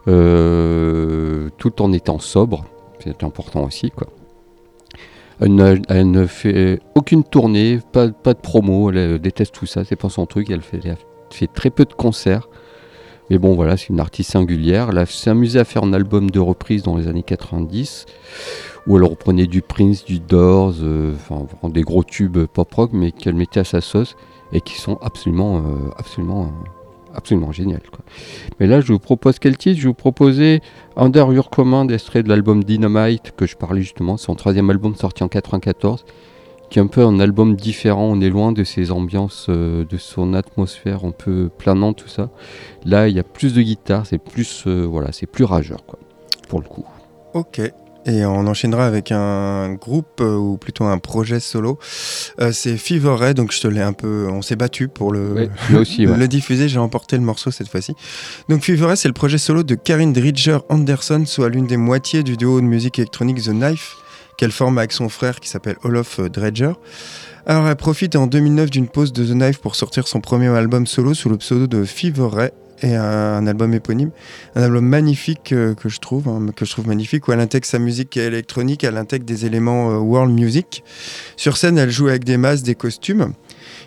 euh, 0.07 1.49
tout 1.57 1.81
en 1.81 1.91
étant 1.93 2.19
sobre, 2.19 2.65
c'est 3.03 3.23
important 3.23 3.63
aussi. 3.63 3.91
Quoi. 3.91 4.07
Elle, 5.39 5.55
ne, 6.11 6.25
fait 6.27 6.79
aucune 6.93 7.23
tournée, 7.23 7.79
pas, 7.91 8.07
de 8.07 8.33
promo, 8.33 8.91
elle 8.91 9.19
déteste 9.19 9.55
tout 9.55 9.65
ça, 9.65 9.83
c'est 9.83 9.95
pas 9.95 10.09
son 10.09 10.27
truc, 10.27 10.51
elle 10.51 10.61
fait, 10.61 10.81
très 11.53 11.71
peu 11.71 11.85
de 11.85 11.93
concerts. 11.93 12.47
Mais 13.31 13.39
bon, 13.39 13.55
voilà, 13.55 13.77
c'est 13.77 13.89
une 13.89 14.01
artiste 14.01 14.31
singulière. 14.31 14.89
Elle 14.91 15.07
s'est 15.07 15.29
amusée 15.29 15.57
à 15.57 15.63
faire 15.63 15.83
un 15.83 15.93
album 15.93 16.29
de 16.29 16.39
reprise 16.39 16.83
dans 16.83 16.97
les 16.97 17.07
années 17.07 17.23
90, 17.23 18.05
où 18.87 18.97
elle 18.97 19.03
reprenait 19.03 19.47
du 19.47 19.61
Prince, 19.61 20.03
du 20.03 20.19
Doors, 20.19 20.75
euh, 20.81 21.13
enfin 21.29 21.69
des 21.69 21.81
gros 21.81 22.03
tubes 22.03 22.45
pop-rock, 22.45 22.91
mais 22.93 23.11
qu'elle 23.11 23.35
mettait 23.35 23.61
à 23.61 23.63
sa 23.63 23.79
sauce 23.81 24.15
et 24.51 24.61
qui 24.61 24.79
sont 24.79 24.97
absolument, 25.01 25.57
euh, 25.59 25.89
absolument, 25.97 26.51
absolument 27.15 27.51
géniales. 27.51 27.89
quoi. 27.91 28.03
Mais 28.59 28.67
là, 28.67 28.81
je 28.81 28.93
vous 28.93 28.99
propose 28.99 29.39
quel 29.39 29.57
titre 29.57 29.79
Je 29.79 29.87
vous 29.87 29.93
proposais 29.93 30.61
Under 30.95 31.31
Your 31.33 31.49
Command, 31.49 31.89
extrait 31.91 32.23
de 32.23 32.29
l'album 32.29 32.63
Dynamite, 32.63 33.33
que 33.35 33.45
je 33.45 33.55
parlais 33.55 33.81
justement, 33.81 34.17
son 34.17 34.35
troisième 34.35 34.69
album 34.69 34.95
sorti 34.95 35.23
en 35.23 35.27
94, 35.27 36.05
qui 36.69 36.79
est 36.79 36.81
un 36.81 36.87
peu 36.87 37.01
un 37.01 37.19
album 37.19 37.55
différent. 37.55 38.05
On 38.05 38.21
est 38.21 38.29
loin 38.29 38.51
de 38.51 38.63
ses 38.63 38.91
ambiances, 38.91 39.47
euh, 39.49 39.85
de 39.85 39.97
son 39.97 40.33
atmosphère 40.33 41.05
un 41.05 41.11
peu 41.11 41.49
planante, 41.57 41.97
tout 41.97 42.07
ça. 42.07 42.29
Là, 42.85 43.07
il 43.07 43.15
y 43.15 43.19
a 43.19 43.23
plus 43.23 43.53
de 43.53 43.61
guitare, 43.61 44.05
c'est 44.05 44.17
plus, 44.17 44.63
euh, 44.67 44.85
voilà, 44.85 45.09
plus 45.31 45.43
rageur, 45.43 45.85
quoi, 45.85 45.99
pour 46.47 46.59
le 46.59 46.67
coup. 46.67 46.85
Ok. 47.33 47.61
Et 48.05 48.25
on 48.25 48.47
enchaînera 48.47 48.87
avec 48.87 49.11
un 49.11 49.73
groupe 49.73 50.21
euh, 50.21 50.35
ou 50.35 50.57
plutôt 50.57 50.85
un 50.85 50.97
projet 50.97 51.39
solo. 51.39 51.77
Euh, 52.39 52.51
c'est 52.51 52.77
Fever 52.77 53.15
Ray, 53.15 53.33
donc 53.35 53.51
je 53.51 53.61
te 53.61 53.67
l'ai 53.67 53.81
un 53.81 53.93
peu. 53.93 54.27
On 54.31 54.41
s'est 54.41 54.55
battu 54.55 54.87
pour 54.87 55.11
le, 55.11 55.33
Ouais, 55.33 55.49
là 55.71 55.79
aussi, 55.79 56.07
ouais. 56.07 56.17
le 56.17 56.27
diffuser. 56.27 56.67
J'ai 56.67 56.79
emporté 56.79 57.15
le 57.15 57.23
morceau 57.23 57.51
cette 57.51 57.67
fois-ci. 57.67 57.93
Donc 58.49 58.63
Fever 58.63 58.85
Ray, 58.87 58.97
c'est 58.97 59.07
le 59.07 59.13
projet 59.13 59.37
solo 59.37 59.61
de 59.63 59.75
Karine 59.75 60.13
Dridger 60.13 60.59
Anderson, 60.69 61.23
soit 61.27 61.49
l'une 61.49 61.67
des 61.67 61.77
moitiés 61.77 62.23
du 62.23 62.37
duo 62.37 62.59
de 62.59 62.65
musique 62.65 62.97
électronique 62.97 63.41
The 63.43 63.49
Knife, 63.51 63.95
qu'elle 64.37 64.51
forme 64.51 64.79
avec 64.79 64.91
son 64.93 65.07
frère 65.07 65.39
qui 65.39 65.49
s'appelle 65.49 65.75
Olof 65.83 66.19
euh, 66.19 66.29
Dredger. 66.29 66.73
Alors 67.45 67.67
elle 67.67 67.75
profite 67.75 68.15
en 68.15 68.27
2009 68.27 68.69
d'une 68.69 68.87
pause 68.87 69.13
de 69.13 69.25
The 69.25 69.33
Knife 69.33 69.59
pour 69.59 69.75
sortir 69.75 70.07
son 70.07 70.21
premier 70.21 70.49
album 70.49 70.87
solo 70.87 71.13
sous 71.13 71.29
le 71.29 71.37
pseudo 71.37 71.67
de 71.67 71.83
Fever 71.83 72.29
Ray 72.31 72.49
et 72.81 72.95
un, 72.95 73.45
album 73.47 73.73
éponyme, 73.73 74.11
un 74.55 74.63
album 74.63 74.85
magnifique 74.85 75.53
euh, 75.53 75.73
que 75.73 75.89
je 75.89 75.99
trouve, 75.99 76.27
hein, 76.27 76.47
que 76.55 76.65
je 76.65 76.71
trouve 76.71 76.87
magnifique 76.87 77.27
où 77.27 77.31
elle 77.31 77.39
intègre 77.39 77.65
sa 77.65 77.79
musique 77.79 78.17
électronique, 78.17 78.83
elle 78.83 78.97
intègre 78.97 79.25
des 79.25 79.45
éléments 79.45 79.91
euh, 79.91 79.97
world 79.97 80.33
music. 80.33 80.83
Sur 81.37 81.57
scène, 81.57 81.77
elle 81.77 81.91
joue 81.91 82.07
avec 82.07 82.23
des 82.23 82.37
masses, 82.37 82.63
des 82.63 82.75
costumes. 82.75 83.33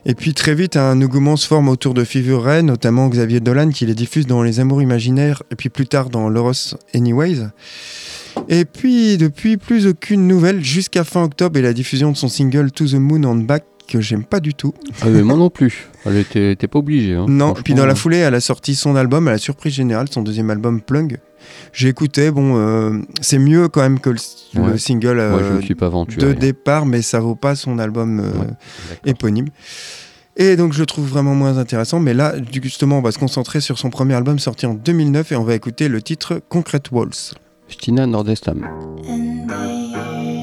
Et 0.07 0.15
puis 0.15 0.35
très 0.35 0.55
vite, 0.55 0.77
un 0.77 1.01
engouement 1.01 1.37
se 1.37 1.47
forme 1.47 1.69
autour 1.69 1.95
de 1.95 2.05
Fever 2.05 2.63
notamment 2.63 3.09
Xavier 3.09 3.41
Dolan 3.41 3.71
qui 3.71 3.87
les 3.87 3.95
diffuse 3.95 4.27
dans 4.27 4.43
Les 4.43 4.61
Amours 4.61 4.83
Imaginaires 4.83 5.43
et 5.51 5.57
puis 5.57 5.71
plus 5.71 5.87
tard 5.87 6.11
dans 6.11 6.29
L'Eros 6.29 6.77
Anyways. 6.95 7.49
Et 8.49 8.65
puis 8.65 9.17
depuis 9.17 9.57
plus 9.57 9.87
aucune 9.87 10.27
nouvelle 10.27 10.63
jusqu'à 10.63 11.05
fin 11.05 11.23
octobre 11.23 11.59
et 11.59 11.63
la 11.63 11.73
diffusion 11.73 12.13
de 12.13 12.17
son 12.17 12.29
single 12.29 12.71
To 12.73 12.87
the 12.87 12.95
Moon 12.95 13.25
and 13.25 13.37
Back 13.37 13.65
que 13.88 14.00
j'aime 14.00 14.25
pas 14.25 14.41
du 14.41 14.55
tout. 14.55 14.75
Ah, 15.03 15.07
mais 15.09 15.23
moi 15.23 15.37
non 15.37 15.50
plus. 15.50 15.88
Elle 16.07 16.17
était, 16.19 16.53
était 16.53 16.69
pas 16.69 16.79
obligée. 16.79 17.14
hein, 17.14 17.26
Non, 17.29 17.55
puis 17.55 17.75
dans 17.75 17.87
la 17.87 17.95
foulée, 17.95 18.19
elle 18.19 18.35
a 18.35 18.41
sorti 18.41 18.75
son 18.75 18.97
album 18.97 19.29
à 19.29 19.33
la 19.33 19.38
surprise 19.38 19.75
générale, 19.75 20.07
son 20.11 20.23
deuxième 20.23 20.50
album 20.50 20.81
Plung. 20.81 21.19
J'ai 21.73 21.88
écouté, 21.88 22.31
bon, 22.31 22.57
euh, 22.57 23.00
c'est 23.21 23.38
mieux 23.38 23.69
quand 23.69 23.83
même 23.83 24.00
que 24.00 24.11
le, 24.11 24.19
single 24.79 25.17
Moi, 25.17 25.41
je 25.41 25.45
euh, 25.45 25.57
ne 25.57 25.61
suis 25.61 25.75
pas 25.75 25.87
aventuré. 25.87 26.26
de 26.26 26.33
départ, 26.33 26.87
mais 26.87 27.03
ça 27.03 27.21
vaut 27.21 27.35
pas 27.35 27.55
son 27.55 27.79
album 27.79 28.21
euh, 28.21 28.33
Ouais, 28.33 28.47
éponyme. 29.11 29.49
Et 30.37 30.57
donc 30.57 30.73
je 30.73 30.81
le 30.81 30.87
trouve 30.87 31.07
vraiment 31.07 31.35
moins 31.35 31.59
intéressant, 31.59 32.00
mais 32.00 32.12
là, 32.12 32.35
justement, 32.62 32.99
on 32.99 33.03
va 33.03 33.12
se 33.12 33.19
concentrer 33.19 33.61
sur 33.61 33.79
son 33.79 33.91
premier 33.91 34.14
album 34.14 34.38
sorti 34.41 34.67
en 34.67 34.75
2009 34.75 35.33
et 35.33 35.37
on 35.37 35.45
va 35.45 35.55
écouter 35.55 35.88
le 35.88 36.03
titre 36.03 36.41
Concrete 36.49 36.91
Walls. 36.91 37.35
Stina 37.69 38.07
Nordestam. 38.07 38.64
And 39.07 39.49
they 39.49 40.34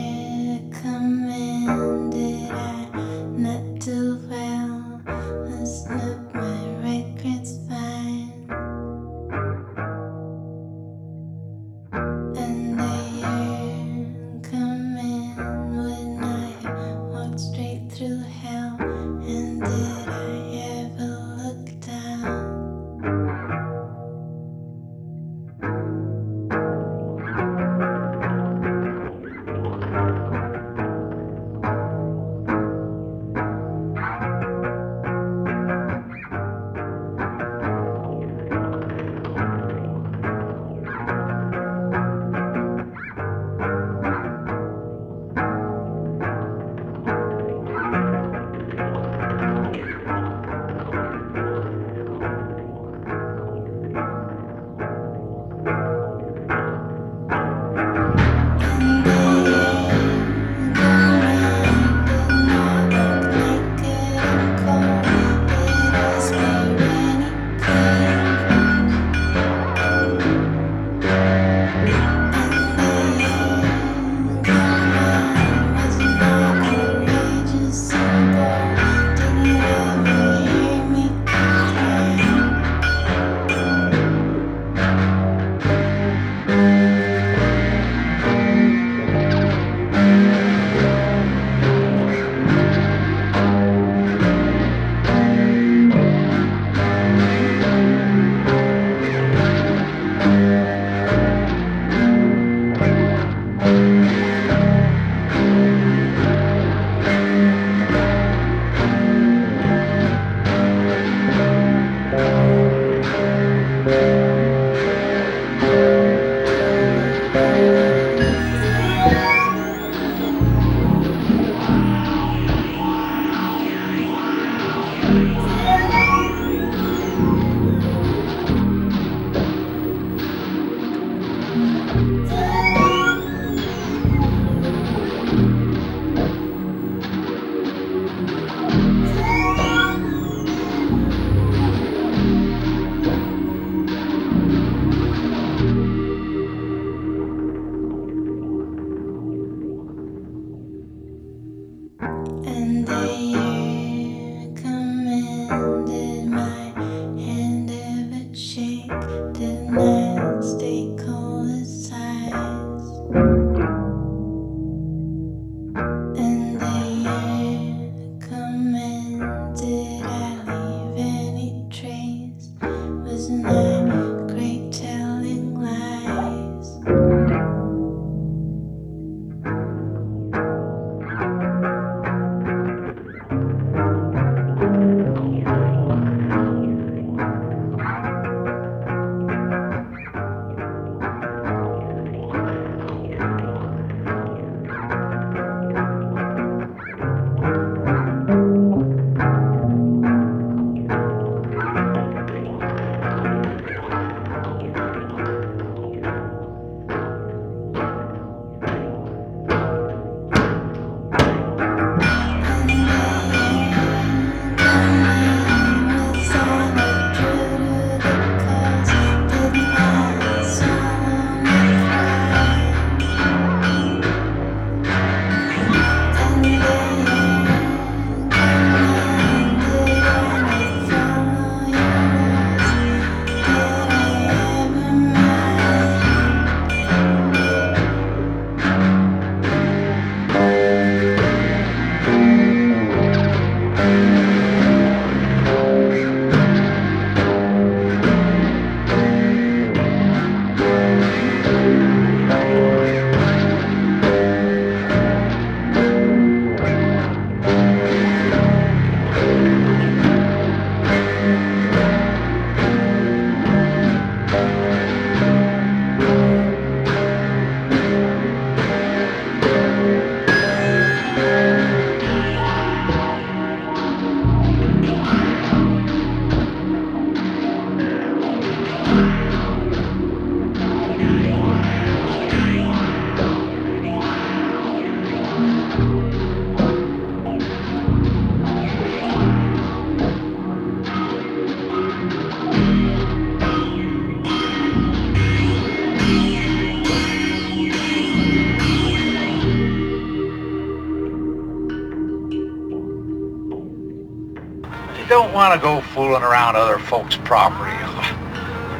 property. 307.31 307.71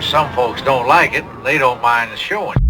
Some 0.04 0.30
folks 0.36 0.62
don't 0.62 0.86
like 0.86 1.14
it, 1.14 1.24
they 1.46 1.58
don't 1.58 1.82
mind 1.82 2.20
showing. 2.20 2.61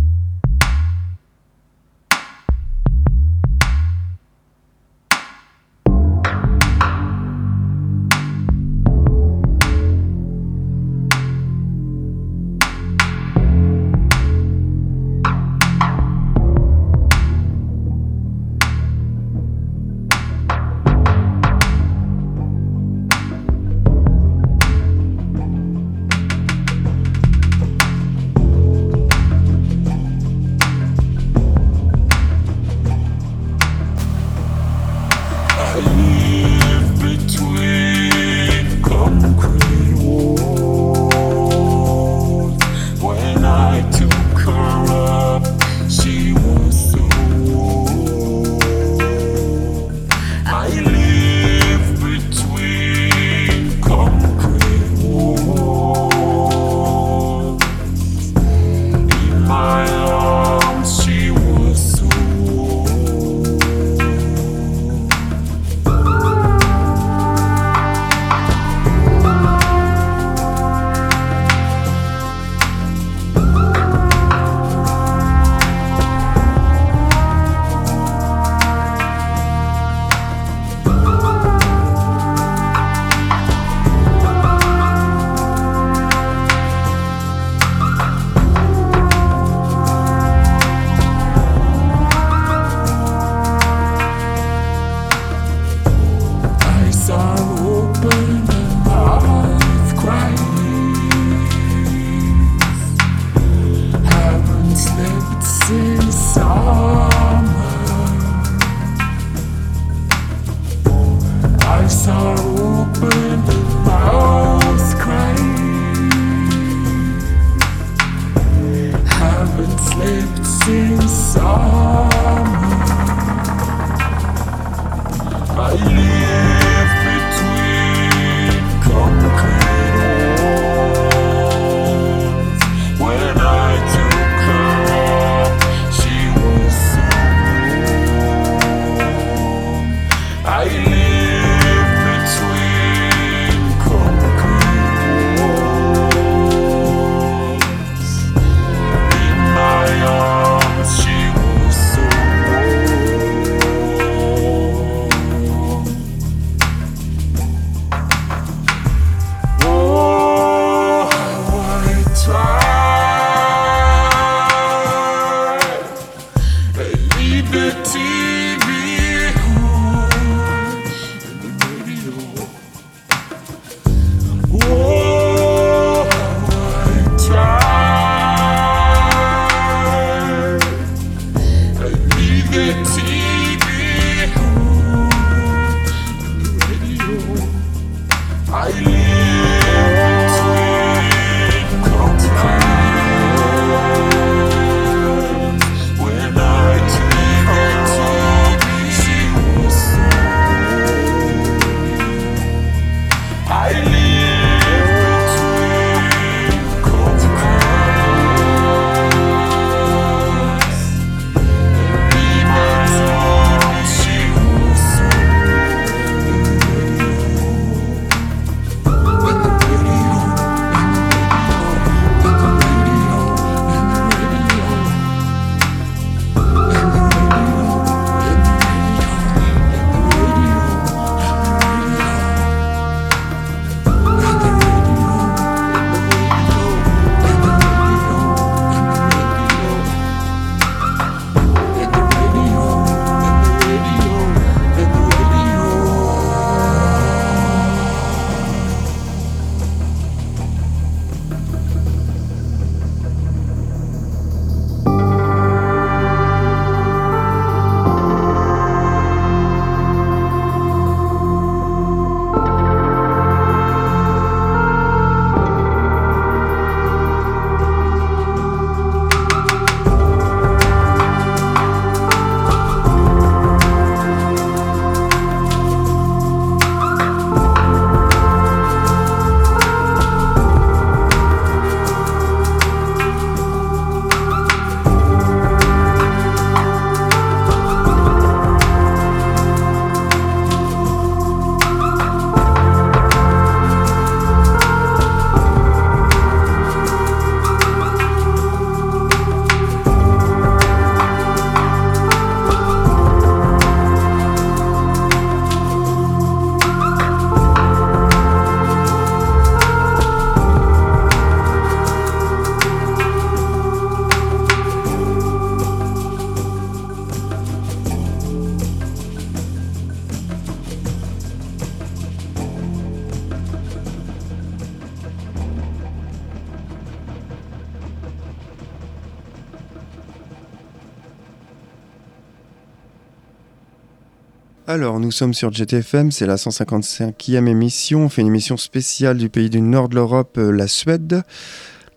Alors, 334.74 335.02
nous 335.02 335.12
sommes 335.12 335.34
sur 335.34 335.52
GTFM, 335.52 336.12
c'est 336.12 336.26
la 336.26 336.38
155e 336.38 337.46
émission. 337.46 338.06
On 338.06 338.10
fait 338.10 338.22
une 338.22 338.30
émission 338.30 338.56
spéciale 338.56 339.18
du 339.18 339.28
pays 339.28 339.50
du 339.50 339.60
nord 339.60 339.90
de 339.90 339.96
l'Europe, 339.96 340.38
euh, 340.38 340.50
la 340.50 340.70
Suède. 340.70 341.24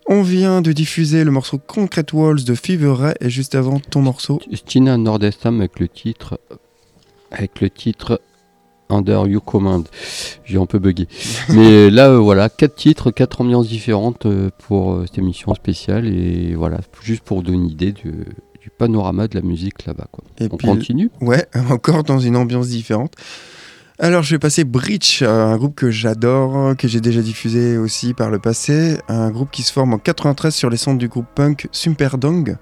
On 0.09 0.23
vient 0.23 0.61
de 0.61 0.73
diffuser 0.73 1.23
le 1.23 1.31
morceau 1.31 1.59
Concrete 1.59 2.13
Walls 2.13 2.43
de 2.43 2.57
Fever 2.57 2.93
Ray 2.93 3.15
et 3.21 3.31
juste 3.31 3.55
avant 3.55 3.79
ton 3.79 4.03
morceau. 4.03 4.41
Stina 4.53 4.97
Nordestam 4.97 5.61
avec 5.61 5.79
le 5.79 5.87
titre 5.87 6.41
avec 7.31 7.61
le 7.61 7.71
titre 7.71 8.21
Under 8.89 9.29
You 9.29 9.41
Command. 9.41 9.87
J'ai 10.45 10.59
un 10.59 10.67
peu 10.67 10.81
bugué. 10.81 11.07
Mais 11.51 11.91
là, 11.91 12.11
euh, 12.11 12.19
voilà, 12.19 12.49
quatre 12.49 12.75
titres, 12.75 13.13
quatre 13.13 13.41
ambiances 13.41 13.69
différentes 13.69 14.27
euh, 14.27 14.51
pour 14.67 14.95
euh, 14.95 15.05
cette 15.07 15.19
émission 15.19 15.55
spéciale. 15.55 16.07
Et 16.07 16.57
voilà, 16.57 16.81
juste 17.03 17.23
pour 17.23 17.45
donner 17.45 17.57
une 17.57 17.71
idée 17.71 17.93
du, 17.93 18.27
du 18.65 18.71
panorama 18.71 19.29
de 19.29 19.35
la 19.35 19.43
musique 19.43 19.85
là-bas. 19.85 20.07
quoi. 20.11 20.25
Et 20.41 20.49
On 20.51 20.57
puis- 20.57 20.67
continue 20.67 21.11
Ouais, 21.21 21.47
encore 21.71 22.03
dans 22.03 22.19
une 22.19 22.35
ambiance 22.35 22.69
différente. 22.69 23.13
Alors, 23.99 24.23
je 24.25 24.35
vais 24.35 24.39
passer 24.41 24.65
Breach, 24.65 25.21
euh, 25.23 25.45
un 25.53 25.57
groupe 25.59 25.77
que 25.77 25.91
j'adore, 25.93 26.75
que 26.77 26.89
j'ai 26.89 27.01
déjà 27.01 27.21
diffusé 27.21 27.77
aussi 27.79 28.13
par 28.15 28.29
le 28.31 28.39
passé. 28.41 28.99
Un 29.07 29.31
groupe 29.31 29.51
qui 29.53 29.63
se 29.63 29.71
forme 29.73 29.93
en 29.95 29.99
93 29.99 30.53
sur 30.53 30.69
les 30.71 30.77
centres 30.79 30.99
du 30.99 31.07
groupe 31.09 31.27
punk 31.35 31.69
Superdong. 31.73 32.57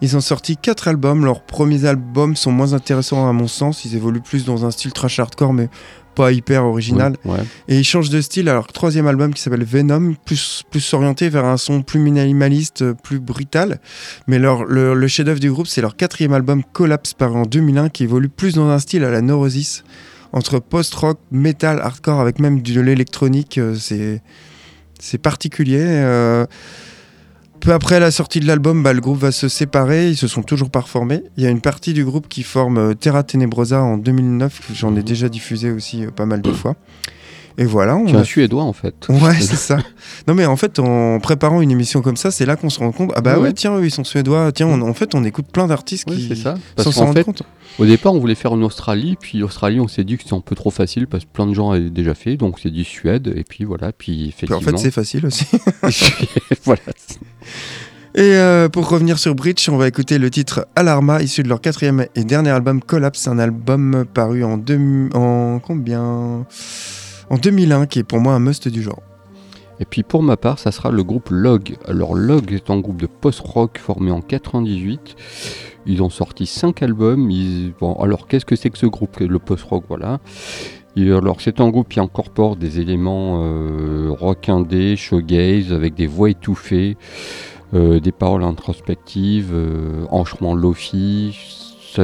Ils 0.00 0.16
ont 0.16 0.20
sorti 0.20 0.56
quatre 0.56 0.88
albums. 0.88 1.24
Leurs 1.24 1.42
premiers 1.44 1.84
albums 1.84 2.34
sont 2.34 2.50
moins 2.50 2.72
intéressants 2.72 3.28
à 3.28 3.32
mon 3.32 3.46
sens. 3.46 3.84
Ils 3.84 3.94
évoluent 3.94 4.22
plus 4.22 4.44
dans 4.44 4.64
un 4.64 4.72
style 4.72 4.92
trash 4.92 5.20
hardcore, 5.20 5.52
mais 5.52 5.68
pas 6.14 6.32
hyper 6.32 6.64
original. 6.64 7.16
Ouais. 7.24 7.38
Et 7.68 7.78
ils 7.78 7.84
changent 7.84 8.10
de 8.10 8.20
style. 8.20 8.48
Alors, 8.48 8.66
troisième 8.66 9.06
album 9.06 9.32
qui 9.34 9.40
s'appelle 9.42 9.64
Venom, 9.64 10.14
plus, 10.24 10.62
plus 10.70 10.92
orienté 10.94 11.28
vers 11.28 11.44
un 11.44 11.56
son 11.56 11.82
plus 11.82 11.98
minimaliste, 12.00 12.82
euh, 12.82 12.94
plus 12.94 13.18
brutal. 13.18 13.80
Mais 14.26 14.38
leur, 14.38 14.64
le, 14.64 14.94
le 14.94 15.08
chef-d'œuvre 15.08 15.40
du 15.40 15.50
groupe, 15.50 15.66
c'est 15.66 15.80
leur 15.80 15.96
quatrième 15.96 16.32
album 16.32 16.62
Collapse, 16.72 17.14
paru 17.14 17.36
en 17.36 17.42
2001, 17.42 17.88
qui 17.88 18.04
évolue 18.04 18.28
plus 18.28 18.54
dans 18.54 18.68
un 18.68 18.78
style 18.78 19.04
à 19.04 19.10
la 19.10 19.20
Neurosis, 19.22 19.84
entre 20.32 20.58
post-rock, 20.58 21.18
metal, 21.30 21.80
hardcore, 21.80 22.20
avec 22.20 22.38
même 22.38 22.62
de 22.62 22.80
l'électronique. 22.80 23.58
euh, 23.58 23.74
C'est 23.78 24.22
c'est 25.00 25.18
particulier. 25.18 25.82
euh. 25.82 26.46
Peu 27.62 27.72
après 27.72 28.00
la 28.00 28.10
sortie 28.10 28.40
de 28.40 28.46
l'album, 28.48 28.82
bah, 28.82 28.92
le 28.92 29.00
groupe 29.00 29.18
va 29.18 29.30
se 29.30 29.48
séparer. 29.48 30.08
Ils 30.10 30.16
se 30.16 30.26
sont 30.26 30.42
toujours 30.42 30.68
pas 30.68 30.80
reformés. 30.80 31.22
Il 31.36 31.44
y 31.44 31.46
a 31.46 31.50
une 31.50 31.60
partie 31.60 31.92
du 31.92 32.04
groupe 32.04 32.26
qui 32.28 32.42
forme 32.42 32.76
euh, 32.78 32.94
Terra 32.94 33.22
Tenebrosa 33.22 33.80
en 33.80 33.98
2009. 33.98 34.70
J'en 34.74 34.90
ai 34.94 34.98
Mhm. 34.98 35.02
déjà 35.04 35.28
diffusé 35.28 35.70
aussi 35.70 36.04
euh, 36.04 36.10
pas 36.10 36.26
mal 36.26 36.42
de 36.42 36.50
fois. 36.52 36.74
Et 37.58 37.64
voilà. 37.64 37.96
on 37.96 38.06
C'est 38.08 38.16
a 38.16 38.20
un 38.20 38.24
suédois 38.24 38.62
en 38.64 38.72
fait. 38.72 38.94
Ouais, 39.08 39.34
c'est 39.40 39.56
ça. 39.56 39.78
Non, 40.26 40.34
mais 40.34 40.46
en 40.46 40.56
fait, 40.56 40.78
en 40.78 41.20
préparant 41.20 41.60
une 41.60 41.70
émission 41.70 42.00
comme 42.02 42.16
ça, 42.16 42.30
c'est 42.30 42.46
là 42.46 42.56
qu'on 42.56 42.70
se 42.70 42.78
rend 42.78 42.92
compte. 42.92 43.12
Ah 43.14 43.20
bah 43.20 43.38
Ouais, 43.38 43.52
tiens, 43.52 43.76
eux, 43.76 43.84
ils 43.84 43.90
sont 43.90 44.04
suédois. 44.04 44.52
Tiens, 44.52 44.66
on- 44.68 44.80
en 44.82 44.94
fait, 44.94 45.14
on 45.14 45.22
écoute 45.24 45.46
plein 45.52 45.66
d'artistes 45.66 46.08
Ouais, 46.08 46.16
qui 46.16 46.28
c'est 46.28 46.34
ça. 46.34 46.54
sans 46.54 46.60
Parce 46.76 46.90
s'en 46.94 47.00
qu'en 47.00 47.06
rendre 47.06 47.18
fait, 47.18 47.24
compte. 47.24 47.42
au 47.78 47.84
départ, 47.84 48.14
on 48.14 48.18
voulait 48.18 48.34
faire 48.34 48.52
en 48.52 48.62
Australie, 48.62 49.16
puis 49.20 49.42
Australie, 49.42 49.80
on 49.80 49.88
s'est 49.88 50.04
dit 50.04 50.16
que 50.16 50.22
c'était 50.22 50.34
un 50.34 50.40
peu 50.40 50.54
trop 50.54 50.70
facile 50.70 51.06
parce 51.06 51.24
que 51.24 51.30
plein 51.32 51.46
de 51.46 51.54
gens 51.54 51.70
avaient 51.70 51.90
déjà 51.90 52.14
fait, 52.14 52.36
donc 52.36 52.58
c'est 52.60 52.70
dit 52.70 52.84
Suède, 52.84 53.32
et 53.36 53.44
puis 53.44 53.64
voilà, 53.64 53.92
puis 53.92 54.12
Puis 54.12 54.28
effectivement. 54.28 54.56
en 54.58 54.60
fait, 54.60 54.78
c'est 54.78 54.90
facile 54.90 55.26
aussi. 55.26 55.46
voilà. 56.64 56.80
Et 58.14 58.20
euh, 58.36 58.68
pour 58.68 58.88
revenir 58.90 59.18
sur 59.18 59.34
Bridge, 59.34 59.68
on 59.70 59.78
va 59.78 59.88
écouter 59.88 60.18
le 60.18 60.28
titre 60.30 60.66
Alarma, 60.76 61.22
issu 61.22 61.42
de 61.42 61.48
leur 61.48 61.60
quatrième 61.62 62.04
et 62.14 62.24
dernier 62.24 62.50
album 62.50 62.82
Collapse, 62.82 63.26
un 63.26 63.38
album 63.38 64.04
paru 64.12 64.44
en, 64.44 64.58
deux- 64.58 65.08
en 65.14 65.58
combien? 65.60 66.44
En 67.32 67.38
2001, 67.38 67.86
qui 67.86 67.98
est 67.98 68.04
pour 68.04 68.20
moi 68.20 68.34
un 68.34 68.40
must 68.40 68.68
du 68.68 68.82
genre. 68.82 69.00
Et 69.80 69.86
puis 69.86 70.02
pour 70.02 70.22
ma 70.22 70.36
part, 70.36 70.58
ça 70.58 70.70
sera 70.70 70.90
le 70.90 71.02
groupe 71.02 71.30
Log. 71.30 71.78
Alors 71.88 72.14
Log 72.14 72.52
est 72.52 72.68
un 72.68 72.78
groupe 72.78 73.00
de 73.00 73.06
post-rock 73.06 73.78
formé 73.78 74.10
en 74.10 74.20
98. 74.20 75.16
Ils 75.86 76.02
ont 76.02 76.10
sorti 76.10 76.44
5 76.44 76.82
albums. 76.82 77.30
Alors 77.98 78.28
qu'est-ce 78.28 78.44
que 78.44 78.54
c'est 78.54 78.68
que 78.68 78.76
ce 78.76 78.84
groupe, 78.84 79.18
le 79.20 79.38
post-rock 79.38 79.84
Voilà. 79.88 80.20
Alors 80.98 81.40
c'est 81.40 81.62
un 81.62 81.70
groupe 81.70 81.88
qui 81.88 82.00
incorpore 82.00 82.56
des 82.56 82.80
éléments 82.80 83.42
euh, 83.42 84.10
rock 84.10 84.50
indé, 84.50 84.96
shoegaze, 84.96 85.72
avec 85.72 85.94
des 85.94 86.06
voix 86.06 86.28
étouffées, 86.28 86.98
euh, 87.72 87.98
des 87.98 88.12
paroles 88.12 88.44
introspectives, 88.44 89.52
euh, 89.54 90.04
enchement 90.10 90.54
lofi. 90.54 91.34
Ça, 91.94 92.02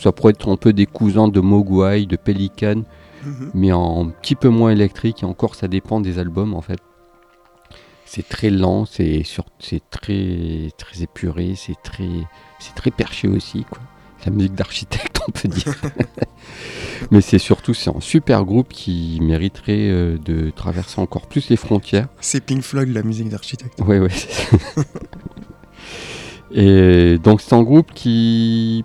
ça 0.00 0.12
pourrait 0.12 0.30
être 0.30 0.48
un 0.48 0.56
peu 0.56 0.72
des 0.72 0.86
cousins 0.86 1.28
de 1.28 1.40
Mogwai, 1.40 2.06
de 2.06 2.16
Pelican, 2.16 2.84
mais 3.54 3.72
en 3.72 4.06
un 4.06 4.08
petit 4.10 4.34
peu 4.34 4.48
moins 4.48 4.70
électrique. 4.70 5.22
Et 5.22 5.26
encore, 5.26 5.54
ça 5.54 5.68
dépend 5.68 6.00
des 6.00 6.18
albums 6.18 6.54
en 6.54 6.60
fait. 6.60 6.80
C'est 8.04 8.28
très 8.28 8.50
lent, 8.50 8.86
c'est 8.86 9.22
très 9.90 10.70
très 10.76 11.02
épuré, 11.02 11.54
c'est 11.56 11.80
très 11.82 12.08
c'est 12.58 12.74
très 12.74 12.90
perché 12.90 13.28
aussi 13.28 13.64
quoi. 13.64 13.78
La 14.26 14.32
musique 14.32 14.54
d'architecte 14.54 15.20
on 15.28 15.30
peut 15.30 15.48
dire. 15.48 15.74
mais 17.10 17.20
c'est 17.20 17.38
surtout 17.38 17.72
c'est 17.72 17.90
un 17.90 18.00
super 18.00 18.44
groupe 18.44 18.68
qui 18.68 19.18
mériterait 19.22 19.88
euh, 19.88 20.18
de 20.18 20.50
traverser 20.50 21.00
encore 21.00 21.28
plus 21.28 21.48
les 21.50 21.56
frontières. 21.56 22.08
C'est 22.20 22.44
Pink 22.44 22.62
Floyd, 22.62 22.92
la 22.92 23.02
musique 23.02 23.28
d'architecte. 23.28 23.80
Ouais, 23.80 24.00
ouais. 24.00 24.10
Et 26.52 27.18
donc 27.18 27.40
c'est 27.40 27.54
un 27.54 27.62
groupe 27.62 27.92
qui, 27.94 28.84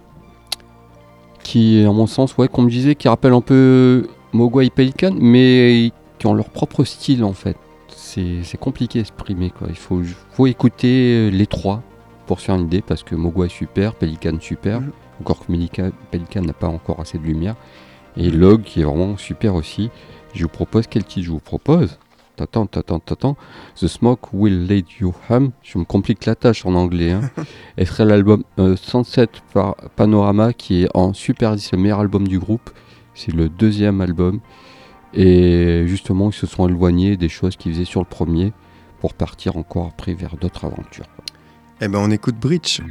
qui, 1.43 1.83
à 1.83 1.91
mon 1.91 2.07
sens, 2.07 2.37
ouais, 2.37 2.47
comme 2.47 2.69
je 2.69 2.75
disais, 2.75 2.95
qui 2.95 3.07
rappelle 3.07 3.33
un 3.33 3.41
peu 3.41 4.07
Mogwai 4.35 4.67
et 4.67 4.69
Pelican, 4.69 5.15
mais 5.19 5.91
qui 6.19 6.27
ont 6.27 6.33
leur 6.33 6.49
propre 6.49 6.83
style 6.83 7.23
en 7.23 7.33
fait. 7.33 7.57
C'est 7.87 8.57
compliqué 8.59 8.99
à 8.99 9.01
exprimer 9.01 9.49
quoi. 9.49 9.67
Il 9.69 9.75
faut, 9.77 10.01
faut 10.31 10.45
écouter 10.47 11.29
les 11.31 11.47
trois 11.47 11.81
pour 12.27 12.39
se 12.39 12.45
faire 12.45 12.55
une 12.55 12.65
idée 12.65 12.81
parce 12.81 13.03
que 13.03 13.15
Mogwai 13.15 13.49
super, 13.49 13.93
Pelican 13.95 14.37
super, 14.39 14.81
Mhm. 14.81 14.91
encore 15.21 15.39
que 15.39 15.45
Pelican, 15.51 15.91
Pelican 16.11 16.41
n'a 16.41 16.53
pas 16.53 16.67
encore 16.67 16.99
assez 16.99 17.17
de 17.17 17.23
lumière. 17.23 17.55
Et 18.17 18.29
Log 18.29 18.61
qui 18.63 18.81
est 18.81 18.83
vraiment 18.83 19.17
super 19.17 19.55
aussi. 19.55 19.89
Je 20.33 20.43
vous 20.43 20.49
propose 20.49 20.87
quel 20.87 21.03
titre 21.03 21.25
je 21.25 21.31
vous 21.31 21.39
propose? 21.39 21.97
T'attends, 22.35 22.65
t'attends, 22.65 22.99
t'attends. 22.99 23.37
The 23.79 23.87
Smoke 23.87 24.27
Will 24.33 24.67
Let 24.67 24.83
You 24.99 25.13
Hum. 25.29 25.51
Je 25.63 25.77
me 25.77 25.85
complique 25.85 26.25
la 26.25 26.35
tâche 26.35 26.65
en 26.65 26.75
anglais. 26.75 27.11
Hein. 27.11 27.21
Et 27.77 27.85
serait 27.85 28.03
l'album 28.05 28.43
euh, 28.59 28.75
Sunset 28.75 29.27
par 29.53 29.75
Panorama 29.95 30.51
qui 30.53 30.83
est 30.83 30.89
en 30.93 31.13
super 31.13 31.55
10, 31.55 31.71
le 31.73 31.77
meilleur 31.77 31.99
album 32.01 32.27
du 32.27 32.39
groupe. 32.39 32.69
C'est 33.15 33.33
le 33.33 33.49
deuxième 33.49 34.01
album. 34.01 34.39
Et 35.13 35.83
justement, 35.87 36.29
ils 36.29 36.33
se 36.33 36.45
sont 36.45 36.67
éloignés 36.67 37.17
des 37.17 37.29
choses 37.29 37.55
qu'ils 37.55 37.73
faisaient 37.73 37.85
sur 37.85 38.01
le 38.01 38.07
premier 38.07 38.53
pour 38.99 39.13
partir 39.13 39.57
encore 39.57 39.87
après 39.87 40.13
vers 40.13 40.35
d'autres 40.35 40.65
aventures. 40.65 41.05
Eh 41.81 41.87
ben, 41.87 41.99
on 41.99 42.11
écoute 42.11 42.35
Bridge. 42.35 42.81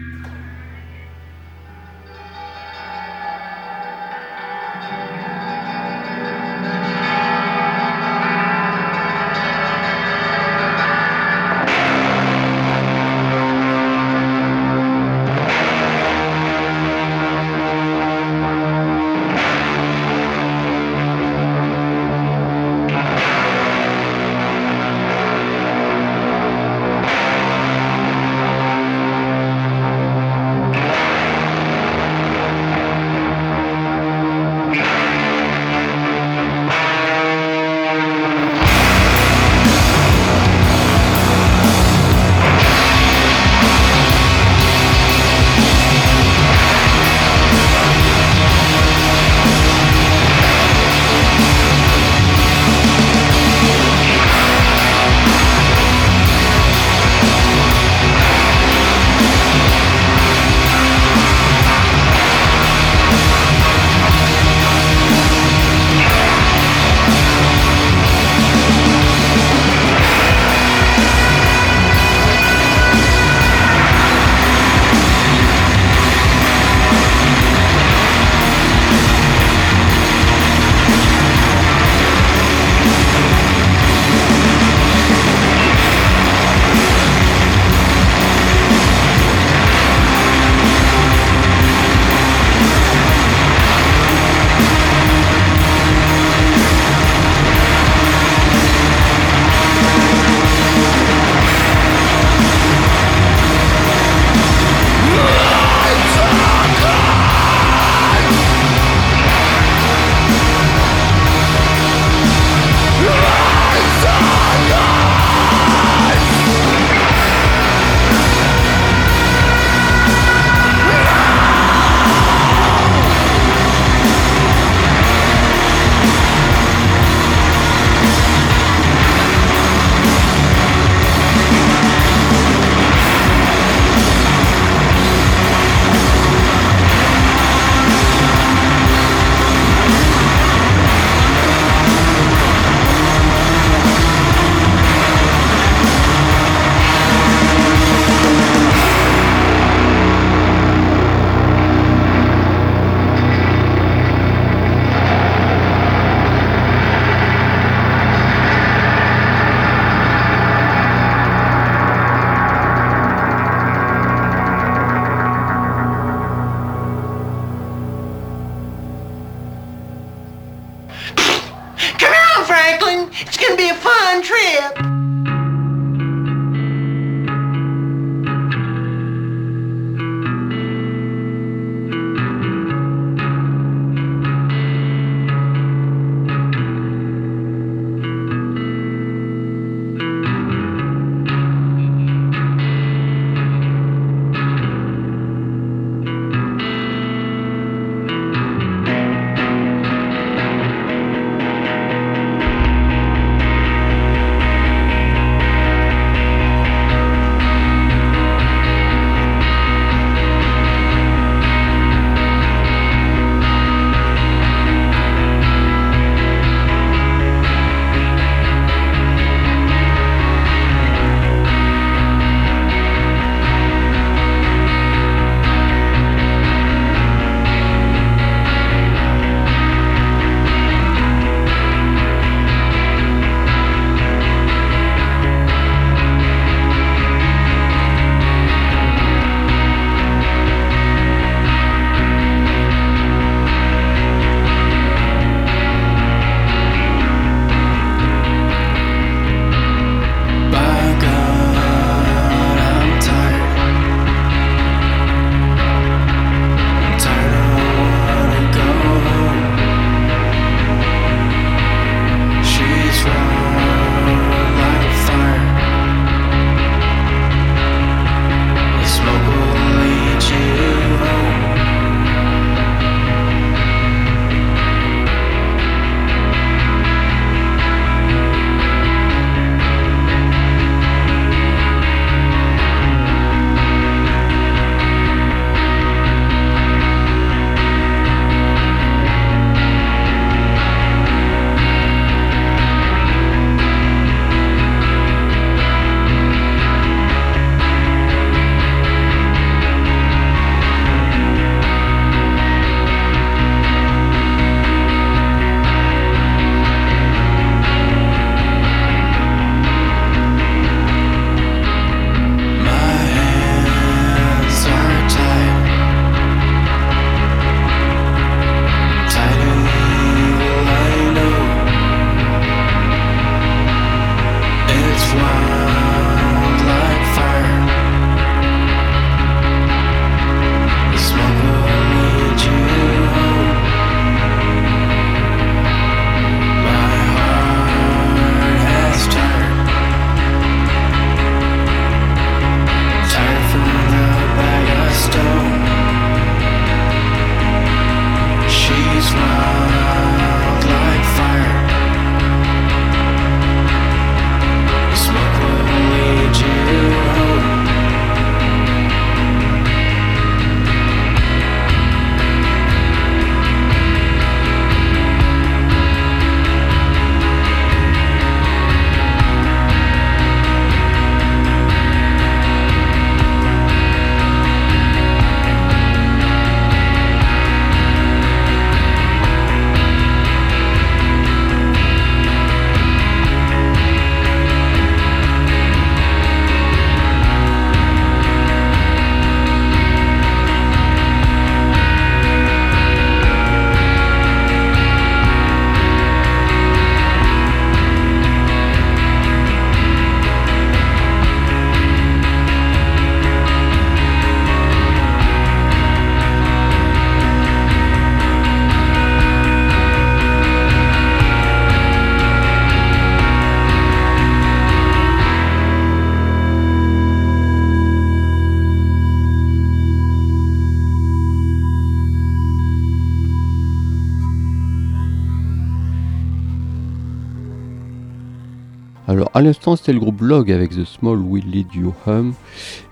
L'instant, 429.45 429.77
c'était 429.77 429.93
le 429.93 430.01
groupe 430.01 430.21
Log 430.21 430.51
avec 430.51 430.71
The 430.71 430.85
Small 430.85 431.19
Will 431.19 431.49
Lead 431.49 431.75
You 431.75 431.95
Home, 432.07 432.35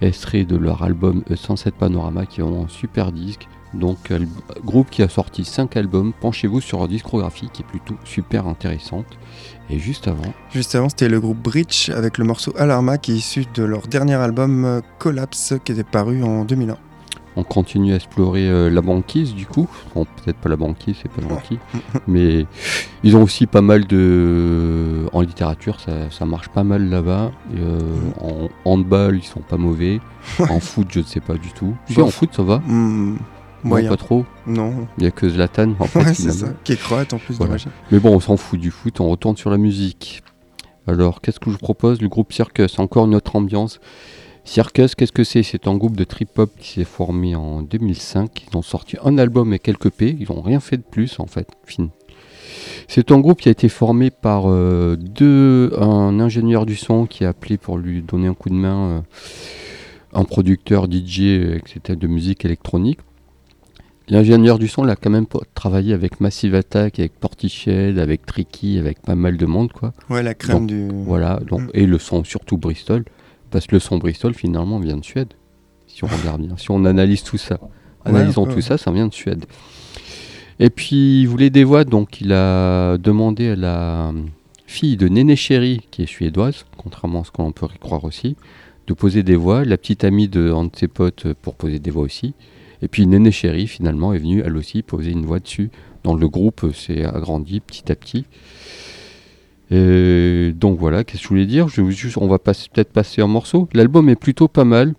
extrait 0.00 0.44
de 0.44 0.57
leur 0.57 0.82
album 0.82 1.22
A 1.30 1.36
Sunset 1.36 1.72
Panorama 1.72 2.26
qui 2.26 2.40
est 2.40 2.44
un 2.44 2.68
super 2.68 3.11
disque. 3.11 3.48
Donc, 3.74 4.12
groupe 4.64 4.90
qui 4.90 5.03
a 5.03 5.09
sorti 5.09 5.44
5 5.44 5.76
albums. 5.78 6.12
Penchez-vous 6.20 6.61
sur 6.61 6.78
leur 6.78 6.88
discographie 6.88 7.48
qui 7.53 7.62
est 7.62 7.66
plutôt 7.66 7.96
super 8.05 8.46
intéressante. 8.46 9.07
Et 9.70 9.78
juste 9.78 10.09
avant, 10.09 10.34
Juste 10.53 10.74
avant, 10.74 10.90
c'était 10.90 11.09
le 11.09 11.20
groupe 11.20 11.38
Breach 11.38 11.88
avec 11.88 12.18
le 12.18 12.24
morceau 12.24 12.53
Alarma 12.59 12.98
qui 12.98 13.12
est 13.12 13.16
issu 13.16 13.46
de 13.55 13.62
leur 13.62 13.86
dernier 13.86 14.14
album 14.14 14.64
euh, 14.66 14.80
Collapse 14.98 15.55
qui 15.64 15.72
était 15.72 15.84
paru 15.84 16.22
en 16.22 16.44
2001. 16.44 16.76
On 17.37 17.43
continue 17.45 17.93
à 17.93 17.97
explorer 17.97 18.49
euh, 18.49 18.70
la 18.70 18.80
banquise 18.80 19.35
du 19.35 19.47
coup. 19.47 19.68
Bon, 19.95 20.05
peut-être 20.05 20.37
pas 20.37 20.49
la 20.49 20.57
banquise, 20.57 20.97
c'est 21.03 21.11
pas 21.11 21.22
gentil. 21.22 21.59
mais 22.07 22.47
ils 23.03 23.16
ont 23.16 23.22
aussi 23.22 23.47
pas 23.47 23.62
mal 23.62 23.87
de. 23.87 25.07
En 25.12 25.20
littérature, 25.20 25.80
ça, 25.80 26.11
ça 26.11 26.26
marche 26.26 26.49
pas 26.49 26.64
mal 26.64 26.89
là-bas. 26.89 27.33
Euh, 27.57 27.80
en 28.20 28.49
handball, 28.64 29.16
ils 29.16 29.24
sont 29.24 29.41
pas 29.41 29.57
mauvais. 29.57 30.01
En 30.39 30.61
foot, 30.61 30.89
je 30.91 31.01
ne 31.01 31.05
sais 31.05 31.20
pas 31.20 31.35
du 31.35 31.53
tout. 31.53 31.74
Si, 31.89 32.01
en 32.01 32.09
foot, 32.09 32.30
ça 32.33 32.43
va. 32.43 32.62
Moyen. 33.64 33.91
pas 33.91 33.97
trop. 33.97 34.24
Non. 34.47 34.89
Il 34.99 35.05
y 35.05 35.07
a 35.07 35.11
que 35.11 35.28
Zlatan 35.28 35.74
en 35.78 35.85
fait, 35.85 36.01
Ouais, 36.01 36.14
c'est 36.14 36.33
ça. 36.33 36.49
Qui 36.64 36.72
est 36.72 36.80
croate 36.80 37.12
en 37.12 37.18
plus, 37.18 37.37
Voilà. 37.37 37.57
Mais 37.91 38.01
bon, 38.01 38.16
on 38.16 38.20
s'en 38.20 38.37
fout 38.37 38.59
du 38.59 38.70
foot, 38.70 39.01
on 39.01 39.09
retourne 39.09 39.37
sur 39.37 39.51
la 39.51 39.57
musique. 39.57 40.22
Alors, 40.89 41.20
qu'est-ce 41.20 41.39
que 41.39 41.49
je 41.49 41.53
vous 41.53 41.59
propose? 41.59 42.03
Le 42.03 42.09
groupe 42.09 42.33
Circus, 42.33 42.78
encore 42.80 43.07
une 43.07 43.14
autre 43.14 43.37
ambiance. 43.37 43.78
Circus, 44.45 44.95
qu'est-ce 44.97 45.12
que 45.12 45.24
c'est? 45.24 45.43
C'est 45.43 45.66
un 45.68 45.76
groupe 45.76 45.97
de 45.97 46.05
trip-hop 46.05 46.51
qui 46.59 46.68
s'est 46.72 46.84
formé 46.84 47.34
en 47.36 47.62
2005. 47.62 48.47
Ils 48.53 48.57
ont 48.57 48.62
sorti 48.62 48.97
un 49.05 49.16
album 49.18 49.53
et 49.55 49.59
quelques 49.59 49.90
P. 49.90 50.16
Ils 50.18 50.26
n'ont 50.32 50.43
rien 50.43 50.59
fait 50.61 50.76
de 50.78 50.82
plus, 50.82 51.20
en 51.20 51.26
fait. 51.26 51.47
C'est 52.88 53.12
un 53.12 53.20
groupe 53.20 53.40
qui 53.40 53.49
a 53.49 53.53
été 53.53 53.68
formé 53.68 54.11
par 54.11 54.45
euh, 54.51 54.97
deux, 54.97 55.72
un 55.78 56.18
ingénieur 56.20 56.66
du 56.66 56.74
son 56.76 57.07
qui 57.07 57.24
a 57.24 57.28
appelé 57.30 57.57
pour 57.57 57.78
lui 57.78 58.03
donner 58.03 58.26
un 58.26 58.34
coup 58.34 58.51
de 58.51 58.55
main, 58.55 58.88
euh, 58.88 59.01
un 60.12 60.24
producteur 60.24 60.86
DJ, 60.90 61.20
etc., 61.57 61.97
de 61.99 62.07
musique 62.09 62.45
électronique. 62.45 62.99
L'ingénieur 64.09 64.59
du 64.59 64.66
son, 64.66 64.84
il 64.84 64.90
a 64.90 64.97
quand 64.97 65.09
même 65.11 65.26
travaillé 65.55 65.95
avec 65.95 66.20
Massive 66.20 66.57
Attack, 66.57 66.99
avec 66.99 67.12
Portiched, 67.18 67.99
avec 67.99 68.26
Tricky, 68.26 68.78
avec 68.78 69.01
pas 69.01 69.14
mal 69.14 69.36
de 69.36 69.47
monde, 69.47 69.72
quoi. 69.72 69.93
Ouais, 70.11 70.22
la 70.24 70.34
crème 70.34 70.59
Donc, 70.59 70.66
du. 70.66 70.88
Voilà, 70.90 71.40
donc, 71.49 71.61
Mm. 71.62 71.70
et 71.74 71.86
le 71.86 71.99
son, 71.99 72.24
surtout 72.24 72.59
Bristol, 72.59 73.05
parce 73.53 73.66
que 73.66 73.76
le 73.76 73.80
son 73.80 73.98
Bristol, 73.98 74.34
finalement, 74.34 74.78
vient 74.80 74.96
de 74.96 75.05
Suède. 75.05 75.34
Si 75.86 76.03
on 76.03 76.09
regarde 76.09 76.42
bien, 76.42 76.57
si 76.57 76.70
on 76.70 76.84
analyse 76.84 77.22
tout 77.22 77.36
ça. 77.36 77.61
Analysons 78.05 78.46
ouais, 78.46 78.55
tout 78.55 78.61
ça, 78.62 78.78
ça 78.78 78.90
vient 78.90 79.07
de 79.07 79.12
Suède. 79.12 79.44
Et 80.59 80.70
puis, 80.70 81.22
il 81.22 81.26
voulait 81.26 81.50
des 81.50 81.64
voix, 81.64 81.84
donc 81.84 82.20
il 82.20 82.32
a 82.32 82.98
demandé 82.98 83.50
à 83.50 83.57
la 83.57 84.12
fille 84.66 84.96
de 84.96 85.07
Néné 85.07 85.36
Chéri, 85.36 85.82
qui 85.90 86.03
est 86.03 86.07
suédoise, 86.07 86.64
contrairement 86.78 87.20
à 87.20 87.24
ce 87.24 87.30
qu'on 87.30 87.53
peut 87.53 87.66
y 87.74 87.78
croire 87.78 88.05
aussi, 88.05 88.36
de 88.86 88.94
poser 88.94 89.22
des 89.22 89.36
voix. 89.36 89.64
La 89.64 89.76
petite 89.76 90.03
amie 90.03 90.28
de 90.28 90.50
un 90.50 90.64
de 90.64 90.70
ses 90.74 90.88
potes 90.88 91.32
pour 91.34 91.55
poser 91.55 91.78
des 91.78 91.90
voix 91.90 92.05
aussi. 92.05 92.34
Et 92.80 92.88
puis 92.88 93.07
Néné 93.07 93.30
Chéri, 93.30 93.68
finalement, 93.68 94.14
est 94.14 94.18
venue, 94.18 94.42
elle 94.44 94.57
aussi, 94.57 94.82
poser 94.82 95.11
une 95.11 95.26
voix 95.26 95.38
dessus. 95.38 95.70
Dans 96.05 96.14
le 96.14 96.28
groupe, 96.28 96.72
s'est 96.74 97.05
agrandi 97.05 97.61
petit 97.61 97.92
à 97.92 97.94
petit. 97.94 98.24
Et 99.74 100.52
donc 100.54 100.78
voilà, 100.78 101.02
qu'est-ce 101.02 101.22
que 101.22 101.24
je 101.24 101.28
voulais 101.28 101.46
dire? 101.46 101.66
On 102.18 102.28
va 102.28 102.38
peut-être 102.38 102.92
passer 102.92 103.22
un 103.22 103.26
morceau. 103.26 103.68
L'album 103.72 104.10
est 104.10 104.16
plutôt 104.16 104.46
pas 104.46 104.64
mal, 104.64 104.94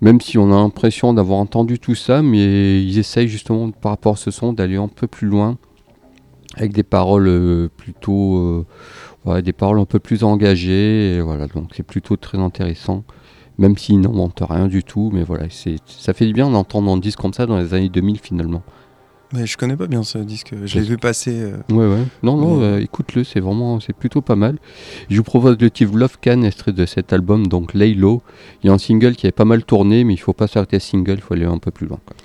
même 0.00 0.20
si 0.20 0.38
on 0.38 0.50
a 0.50 0.56
l'impression 0.56 1.12
d'avoir 1.12 1.38
entendu 1.38 1.78
tout 1.78 1.94
ça, 1.94 2.22
mais 2.22 2.82
ils 2.82 2.98
essayent 2.98 3.28
justement, 3.28 3.70
par 3.70 3.92
rapport 3.92 4.14
à 4.14 4.16
ce 4.16 4.30
son, 4.30 4.54
d'aller 4.54 4.76
un 4.76 4.88
peu 4.88 5.06
plus 5.06 5.28
loin, 5.28 5.58
avec 6.56 6.72
des 6.72 6.84
paroles 6.84 7.28
euh, 7.28 7.68
plutôt... 7.76 8.38
euh, 8.38 8.64
des 9.42 9.52
paroles 9.52 9.78
un 9.78 9.84
peu 9.84 9.98
plus 9.98 10.24
engagées, 10.24 11.20
voilà, 11.20 11.48
donc 11.48 11.72
c'est 11.76 11.82
plutôt 11.82 12.16
très 12.16 12.38
intéressant, 12.38 13.04
même 13.58 13.76
s'ils 13.76 14.00
n'inventent 14.00 14.42
rien 14.48 14.68
du 14.68 14.82
tout, 14.82 15.10
mais 15.12 15.22
voilà, 15.22 15.48
ça 15.50 16.14
fait 16.14 16.24
du 16.24 16.32
bien 16.32 16.48
d'entendre 16.48 16.90
un 16.90 16.96
disque 16.96 17.18
comme 17.18 17.34
ça 17.34 17.44
dans 17.44 17.58
les 17.58 17.74
années 17.74 17.90
2000 17.90 18.20
finalement. 18.20 18.62
Mais 19.34 19.44
je 19.46 19.58
connais 19.58 19.76
pas 19.76 19.86
bien 19.86 20.02
ce 20.04 20.16
disque. 20.18 20.54
Je 20.64 20.78
l'ai 20.78 20.84
vu 20.86 20.96
passer. 20.96 21.32
euh, 21.38 21.56
Ouais, 21.70 21.86
ouais. 21.86 22.02
Non, 22.22 22.36
non, 22.38 22.56
Mais- 22.56 22.64
euh, 22.64 22.80
écoute-le, 22.80 23.24
c'est 23.24 23.40
vraiment, 23.40 23.78
c'est 23.78 23.92
plutôt 23.94 24.22
pas 24.22 24.36
mal. 24.36 24.56
Je 25.10 25.16
vous 25.18 25.22
propose 25.22 25.58
le 25.60 25.70
titre 25.70 25.94
Love 25.96 26.16
Can, 26.22 26.42
extrait 26.42 26.72
de 26.72 26.86
cet 26.86 27.12
album, 27.12 27.46
donc 27.46 27.74
Lay 27.74 27.92
Low. 27.94 28.22
Il 28.62 28.68
y 28.68 28.70
a 28.70 28.72
un 28.72 28.78
single 28.78 29.14
qui 29.16 29.26
avait 29.26 29.32
pas 29.32 29.44
mal 29.44 29.64
tourné, 29.64 30.04
mais 30.04 30.14
il 30.14 30.18
faut 30.18 30.32
pas 30.32 30.46
s'arrêter 30.46 30.76
à 30.76 30.80
single, 30.80 31.14
il 31.16 31.20
faut 31.20 31.34
aller 31.34 31.44
un 31.44 31.58
peu 31.58 31.70
plus 31.70 31.86
loin. 31.86 31.98
quoi. 32.06 32.16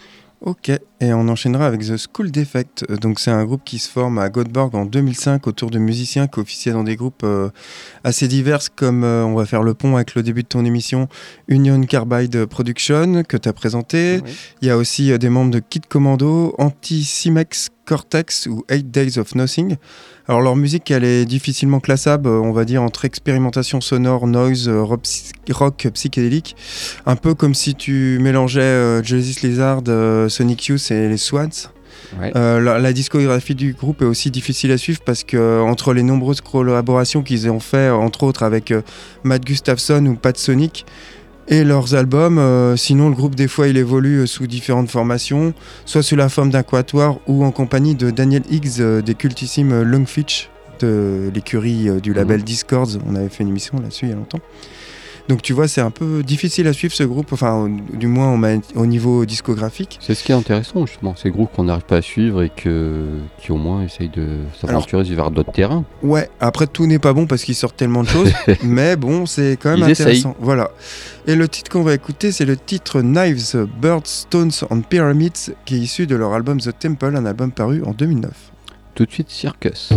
Ok, 0.46 0.70
et 1.00 1.14
on 1.14 1.30
enchaînera 1.30 1.66
avec 1.66 1.86
The 1.86 1.96
School 1.96 2.30
Defect. 2.30 2.84
Euh, 2.90 2.98
Donc 2.98 3.22
c'est 3.22 3.32
un 3.32 3.46
groupe 3.46 3.62
qui 3.64 3.80
se 3.80 3.90
forme 3.90 4.18
à 4.20 4.28
Göteborg 4.28 4.76
en 4.76 4.86
2005 4.86 5.48
autour 5.48 5.72
de 5.72 5.80
musiciens 5.80 6.28
qui 6.28 6.42
officiaient 6.42 6.74
dans 6.74 6.84
des 6.84 6.98
groupes 6.98 7.24
euh, 7.24 7.50
assez 8.04 8.28
divers 8.28 8.60
comme 8.76 9.06
euh, 9.06 9.24
on 9.24 9.36
va 9.36 9.46
faire 9.46 9.64
le 9.64 9.74
pont 9.74 9.96
avec 9.96 10.16
le 10.16 10.22
début 10.22 10.44
de 10.44 10.50
ton 10.50 10.66
émission 10.66 11.08
Union 11.48 11.82
Carbide 11.84 12.46
Production 12.46 13.24
que 13.24 13.38
tu 13.38 13.48
as 13.48 13.54
présenté. 13.54 14.20
Il 14.62 14.68
y 14.68 14.72
a 14.72 14.76
aussi 14.76 15.14
euh, 15.14 15.18
des 15.18 15.30
membres 15.30 15.52
de 15.52 15.60
Kid 15.60 15.86
Commando, 15.86 16.54
Anti-Cimex, 16.58 17.70
Cortex 17.86 18.48
ou 18.48 18.64
Eight 18.70 18.92
Days 18.92 19.18
of 19.20 19.36
Nothing. 19.36 19.76
Alors 20.28 20.42
leur 20.42 20.56
musique 20.56 20.90
elle 20.92 21.04
est 21.04 21.26
difficilement 21.26 21.80
classable, 21.80 22.30
euh, 22.30 22.40
on 22.40 22.52
va 22.54 22.64
dire 22.66 22.82
entre 22.82 23.06
expérimentation 23.06 23.82
sonore, 23.82 24.26
noise, 24.28 24.70
euh, 24.70 24.82
rock, 24.82 25.02
psy- 25.04 25.34
rock 25.52 25.88
psychédélique, 25.94 26.56
un 27.06 27.16
peu 27.18 27.34
comme 27.34 27.54
si 27.54 27.76
tu 27.76 28.20
mélangeais 28.22 28.62
euh, 28.62 29.02
Lizard, 29.02 29.82
euh, 29.90 30.30
Sonic 30.30 30.68
Youth 30.68 30.92
et 30.92 31.10
les 31.10 31.18
Swans. 31.18 31.50
Ouais. 32.20 32.32
Euh, 32.36 32.60
la, 32.60 32.80
la 32.80 32.94
discographie 32.94 33.56
du 33.56 33.74
groupe 33.74 34.02
est 34.02 34.06
aussi 34.06 34.30
difficile 34.30 34.72
à 34.72 34.78
suivre 34.78 35.02
parce 35.06 35.24
que 35.24 35.62
entre 35.62 35.94
les 35.94 36.04
nombreuses 36.04 36.42
collaborations 36.42 37.24
qu'ils 37.24 37.50
ont 37.50 37.60
fait, 37.60 37.90
entre 37.90 38.24
autres 38.24 38.44
avec 38.44 38.74
Matt 39.24 39.44
Gustafson 39.44 40.06
ou 40.06 40.16
Pat 40.16 40.38
Sonic, 40.38 40.86
et 41.48 41.64
leurs 41.64 41.96
albums, 41.96 42.38
euh, 42.38 42.76
sinon 42.76 43.10
le 43.10 43.16
groupe 43.16 43.36
des 43.36 43.48
fois 43.48 43.68
il 43.68 43.78
évolue 43.78 44.20
euh, 44.20 44.26
sous 44.26 44.48
différentes 44.48 44.90
formations, 44.90 45.54
soit 45.86 46.04
sous 46.04 46.16
la 46.16 46.30
forme 46.30 46.50
d'un 46.50 46.64
quatuor 46.64 47.20
ou 47.28 47.44
en 47.44 47.52
compagnie 47.52 47.96
de 47.96 48.12
Daniel 48.12 48.44
Higgs 48.50 48.80
euh, 48.80 49.02
des 49.02 49.16
cultissimes 49.16 49.82
Lungfitch 49.84 50.50
de 50.80 51.32
l'écurie 51.34 51.90
du 52.02 52.14
label 52.14 52.40
Mhm. 52.40 52.46
Discords. 52.46 52.88
On 53.08 53.16
avait 53.16 53.30
fait 53.30 53.44
une 53.44 53.50
émission 53.50 53.78
là-dessus 53.80 54.06
il 54.06 54.10
y 54.10 54.14
a 54.14 54.16
longtemps. 54.16 54.40
Donc 55.30 55.42
tu 55.42 55.54
vois, 55.54 55.68
c'est 55.68 55.82
un 55.82 55.92
peu 55.92 56.22
difficile 56.22 56.68
à 56.68 56.74
suivre 56.74 56.94
ce 56.94 57.04
groupe, 57.04 57.32
enfin 57.32 57.54
au- 57.66 57.96
du 57.96 58.08
moins 58.08 58.38
au, 58.76 58.86
niveau 58.86 59.26
discographique. 59.26 59.98
C'est 60.02 60.16
ce 60.16 60.24
qui 60.24 60.32
est 60.32 60.36
intéressant, 60.36 60.86
justement, 60.86 61.16
ces 61.16 61.30
groupes 61.30 61.52
qu'on 61.56 61.64
n'arrive 61.66 61.86
pas 61.86 61.98
à 61.98 62.02
suivre 62.02 62.44
et 62.44 62.50
que, 62.50 63.06
qui 63.40 63.52
au 63.52 63.58
moins 63.58 63.84
essayent 63.84 64.10
de 64.10 64.40
s'aventurer 64.60 65.04
vers 65.04 65.32
d'autres 65.32 65.52
terrains. 65.52 65.86
Ouais, 66.02 66.30
après 66.40 66.68
tout 66.68 66.86
n'est 66.88 67.00
pas 67.00 67.14
bon 67.14 67.26
parce 67.26 67.44
qu'ils 67.44 67.56
sortent 67.56 67.78
tellement 67.78 68.04
de 68.04 68.10
choses, 68.10 68.34
mais 68.64 68.96
bon, 68.96 69.26
c'est 69.26 69.58
quand 69.62 69.72
même 69.72 69.80
Ils 69.88 69.92
intéressant. 69.92 70.36
Voilà. 70.40 70.72
Et 71.26 71.36
le 71.36 71.48
titre 71.48 71.72
qu'on 71.72 71.84
va 71.84 71.94
écouter, 71.94 72.32
c'est 72.32 72.46
le 72.46 72.58
titre 72.58 73.02
Knives, 73.02 73.68
Birds, 73.82 74.02
Stones 74.06 74.52
and 74.70 74.82
Pyramids, 74.82 75.54
qui 75.66 75.76
est 75.76 75.80
issu 75.80 76.06
de 76.06 76.16
leur 76.16 76.34
album 76.34 76.60
The 76.60 76.78
Temple, 76.78 77.16
un 77.16 77.26
album 77.26 77.52
paru 77.52 77.82
en 77.86 77.92
2009. 77.92 78.32
Tout 78.96 79.06
de 79.06 79.12
suite, 79.12 79.30
Circus. 79.30 79.90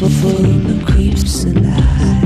But 0.00 0.10
full 0.10 0.70
of 0.70 0.86
creeps 0.86 1.44
and 1.44 2.23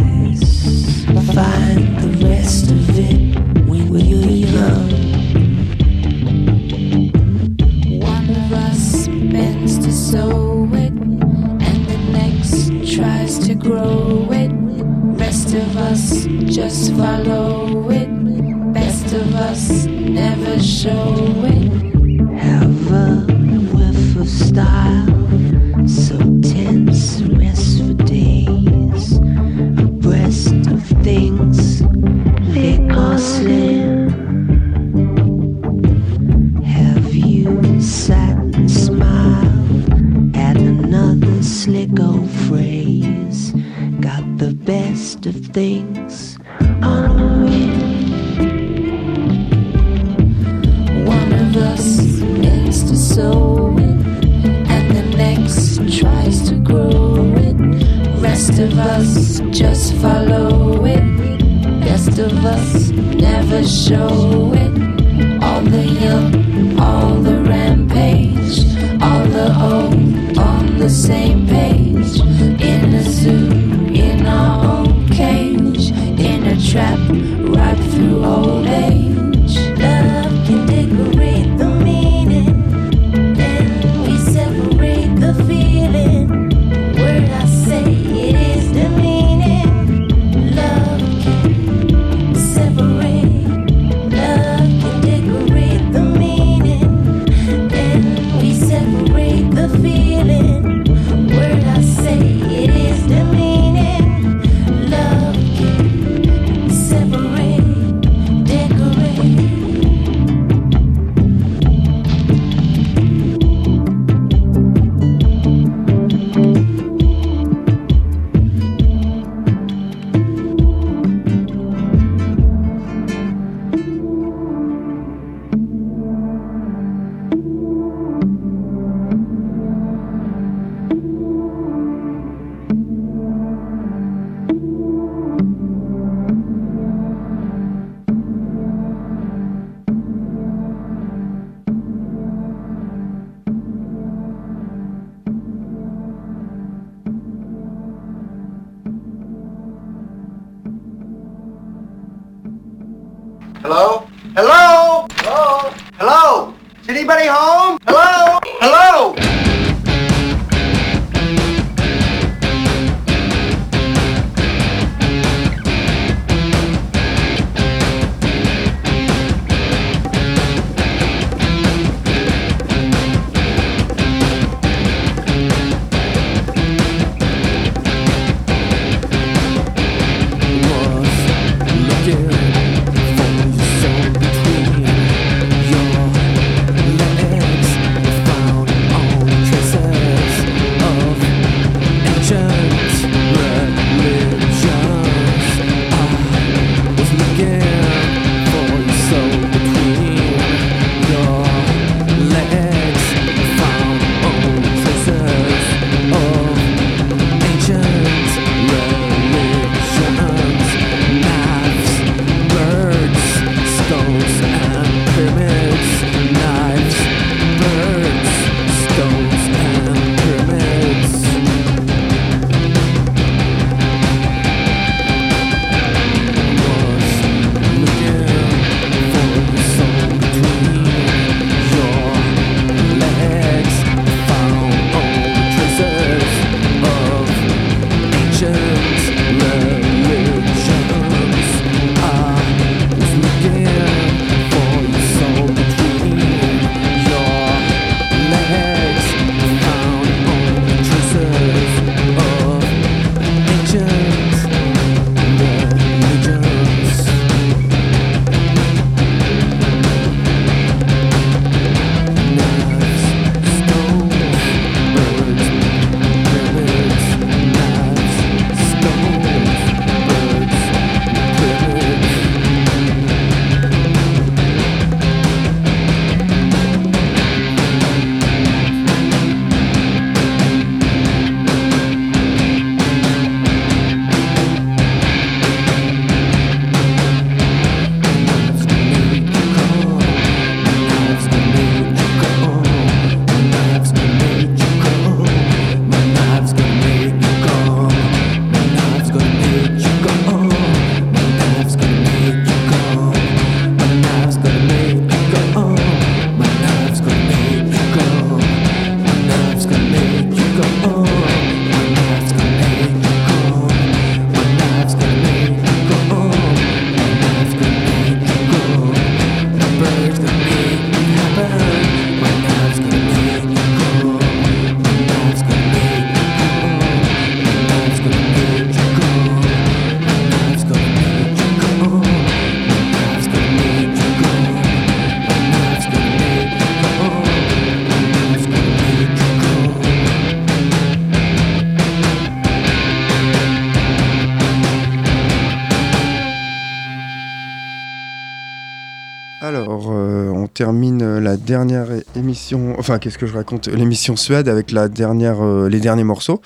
termine 350.59 351.03
euh, 351.03 351.21
la 351.21 351.37
dernière 351.37 351.87
émission, 352.17 352.75
enfin, 352.81 352.99
qu'est-ce 352.99 353.17
que 353.17 353.27
je 353.29 353.35
raconte 353.35 353.69
L'émission 353.69 354.17
Suède 354.17 354.49
avec 354.49 354.73
la 354.73 354.89
dernière, 354.89 355.41
euh, 355.41 355.69
les 355.69 355.79
derniers 355.79 356.03
morceaux. 356.03 356.41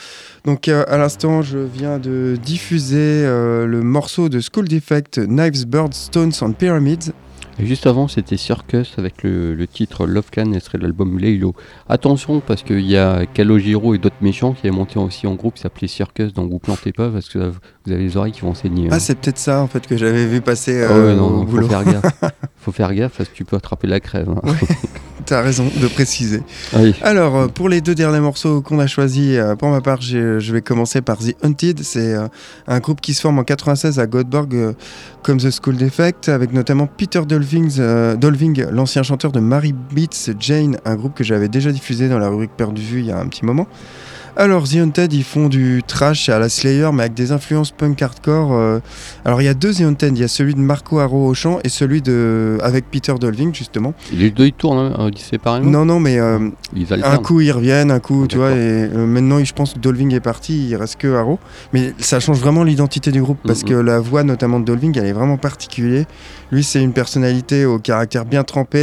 Donc, 0.44 0.68
euh, 0.68 0.84
à 0.86 0.98
l'instant, 0.98 1.40
je 1.40 1.56
viens 1.58 1.98
de 1.98 2.36
diffuser 2.44 2.96
euh, 3.24 3.64
le 3.66 3.80
morceau 3.80 4.28
de 4.28 4.40
School 4.40 4.68
Defect, 4.68 5.18
Knives, 5.26 5.66
Birds, 5.66 5.94
Stones 5.94 6.32
and 6.42 6.52
Pyramids. 6.52 7.12
Et 7.58 7.66
juste 7.66 7.86
avant, 7.86 8.08
c'était 8.08 8.38
Circus 8.38 8.94
avec 8.96 9.22
le, 9.22 9.54
le 9.54 9.66
titre 9.66 10.06
Love 10.06 10.30
Can, 10.34 10.52
extrait 10.52 10.78
de 10.78 10.84
l'album 10.84 11.18
Laylo. 11.18 11.54
Attention, 11.86 12.40
parce 12.40 12.62
qu'il 12.62 12.80
y 12.80 12.96
a 12.96 13.26
Calogero 13.26 13.94
et 13.94 13.98
d'autres 13.98 14.16
méchants 14.22 14.52
qui 14.54 14.66
avaient 14.66 14.74
monté 14.76 14.98
aussi 14.98 15.26
en 15.26 15.34
groupe 15.34 15.54
qui 15.56 15.60
s'appelait 15.60 15.86
Circus, 15.86 16.32
donc 16.32 16.50
vous 16.50 16.58
plantez 16.58 16.92
pas 16.92 17.10
parce 17.10 17.28
que 17.28 17.38
vous 17.84 17.92
avez 17.92 18.04
les 18.04 18.16
oreilles 18.16 18.32
qui 18.32 18.40
vont 18.40 18.54
saigner. 18.54 18.86
hein. 18.86 18.92
Ah, 18.92 18.98
c'est 19.00 19.16
peut-être 19.16 19.36
ça, 19.36 19.60
en 19.60 19.66
fait, 19.66 19.86
que 19.86 19.98
j'avais 19.98 20.24
vu 20.26 20.40
passer 20.40 20.82
Ah 20.88 20.92
euh, 20.92 21.08
ouais, 21.10 21.14
non, 21.14 21.26
au 21.26 21.30
non, 21.30 21.38
faut 21.40 21.44
boulot. 21.44 21.68
faire 21.68 21.84
gaffe. 21.84 22.20
faut 22.62 22.72
faire 22.72 22.94
gaffe 22.94 23.12
parce 23.16 23.28
que 23.28 23.34
tu 23.34 23.44
peux 23.44 23.56
attraper 23.56 23.86
la 23.88 24.00
crève. 24.00 24.28
hein. 24.30 24.52
T'as 25.24 25.40
raison 25.40 25.70
de 25.80 25.86
préciser. 25.86 26.42
Oui. 26.76 26.96
Alors, 27.00 27.36
euh, 27.36 27.46
pour 27.46 27.68
les 27.68 27.80
deux 27.80 27.94
derniers 27.94 28.18
morceaux 28.18 28.60
qu'on 28.60 28.80
a 28.80 28.88
choisis, 28.88 29.36
euh, 29.36 29.54
pour 29.54 29.68
ma 29.68 29.80
part, 29.80 30.00
je 30.00 30.52
vais 30.52 30.62
commencer 30.62 31.00
par 31.00 31.18
The 31.18 31.36
Hunted. 31.44 31.80
C'est 31.84 32.14
euh, 32.14 32.26
un 32.66 32.80
groupe 32.80 33.00
qui 33.00 33.14
se 33.14 33.20
forme 33.20 33.38
en 33.38 33.44
96 33.44 34.00
à 34.00 34.06
Göteborg, 34.06 34.74
comme 35.22 35.38
The 35.38 35.50
School 35.50 35.76
Defect, 35.76 36.28
avec 36.28 36.52
notamment 36.52 36.88
Peter 36.88 37.22
Dolving, 37.24 37.70
euh, 37.78 38.16
Dolving 38.16 38.66
l'ancien 38.72 39.04
chanteur 39.04 39.30
de 39.30 39.38
Mary 39.38 39.72
Beats 39.94 40.32
Jane, 40.40 40.76
un 40.84 40.96
groupe 40.96 41.14
que 41.14 41.22
j'avais 41.22 41.48
déjà 41.48 41.70
diffusé 41.70 42.08
dans 42.08 42.18
la 42.18 42.28
rubrique 42.28 42.52
Perdu 42.56 42.82
Vue 42.82 42.98
il 43.00 43.06
y 43.06 43.12
a 43.12 43.18
un 43.18 43.28
petit 43.28 43.44
moment. 43.44 43.68
Alors, 44.34 44.66
The 44.66 44.76
Haunted, 44.76 45.12
ils 45.12 45.24
font 45.24 45.48
du 45.48 45.82
trash 45.86 46.30
à 46.30 46.38
la 46.38 46.48
Slayer, 46.48 46.88
mais 46.94 47.02
avec 47.02 47.12
des 47.14 47.32
influences 47.32 47.70
punk 47.70 48.00
hardcore. 48.00 48.52
euh. 48.54 48.78
Alors, 49.26 49.42
il 49.42 49.44
y 49.44 49.48
a 49.48 49.52
deux 49.54 49.74
The 49.74 49.82
Haunted. 49.82 50.16
Il 50.16 50.20
y 50.22 50.24
a 50.24 50.28
celui 50.28 50.54
de 50.54 50.58
Marco 50.58 50.98
Haro 51.00 51.26
au 51.26 51.34
chant 51.34 51.58
et 51.64 51.68
celui 51.68 52.00
de 52.00 52.56
avec 52.62 52.90
Peter 52.90 53.12
Dolving, 53.20 53.54
justement. 53.54 53.92
Les 54.10 54.30
deux 54.30 54.46
ils 54.46 54.52
tournent 54.54 54.78
hein, 54.98 55.10
séparément 55.16 55.70
Non, 55.70 55.84
non, 55.84 56.00
mais 56.00 56.18
euh, 56.18 56.48
Ils 56.74 56.86
un 57.04 57.18
coup 57.18 57.42
ils 57.42 57.52
reviennent, 57.52 57.90
un 57.90 58.00
coup, 58.00 58.26
tu 58.26 58.38
vois. 58.38 58.52
Et 58.52 58.54
euh, 58.54 59.06
maintenant, 59.06 59.44
je 59.44 59.52
pense 59.52 59.74
que 59.74 59.78
Dolving 59.78 60.14
est 60.14 60.20
parti, 60.20 60.66
il 60.70 60.76
reste 60.76 60.96
que 60.96 61.14
Haro. 61.14 61.38
Mais 61.74 61.92
ça 61.98 62.18
change 62.18 62.38
vraiment 62.38 62.64
l'identité 62.64 63.12
du 63.12 63.20
groupe 63.20 63.38
parce 63.46 63.62
Mhm. 63.64 63.68
que 63.68 63.74
la 63.74 64.00
voix, 64.00 64.24
notamment 64.24 64.60
de 64.60 64.64
Dolving, 64.64 64.96
elle 64.98 65.06
est 65.06 65.12
vraiment 65.12 65.36
particulière. 65.36 66.06
Lui, 66.50 66.64
c'est 66.64 66.82
une 66.82 66.94
personnalité 66.94 67.66
au 67.66 67.78
caractère 67.78 68.24
bien 68.24 68.44
trempé. 68.44 68.78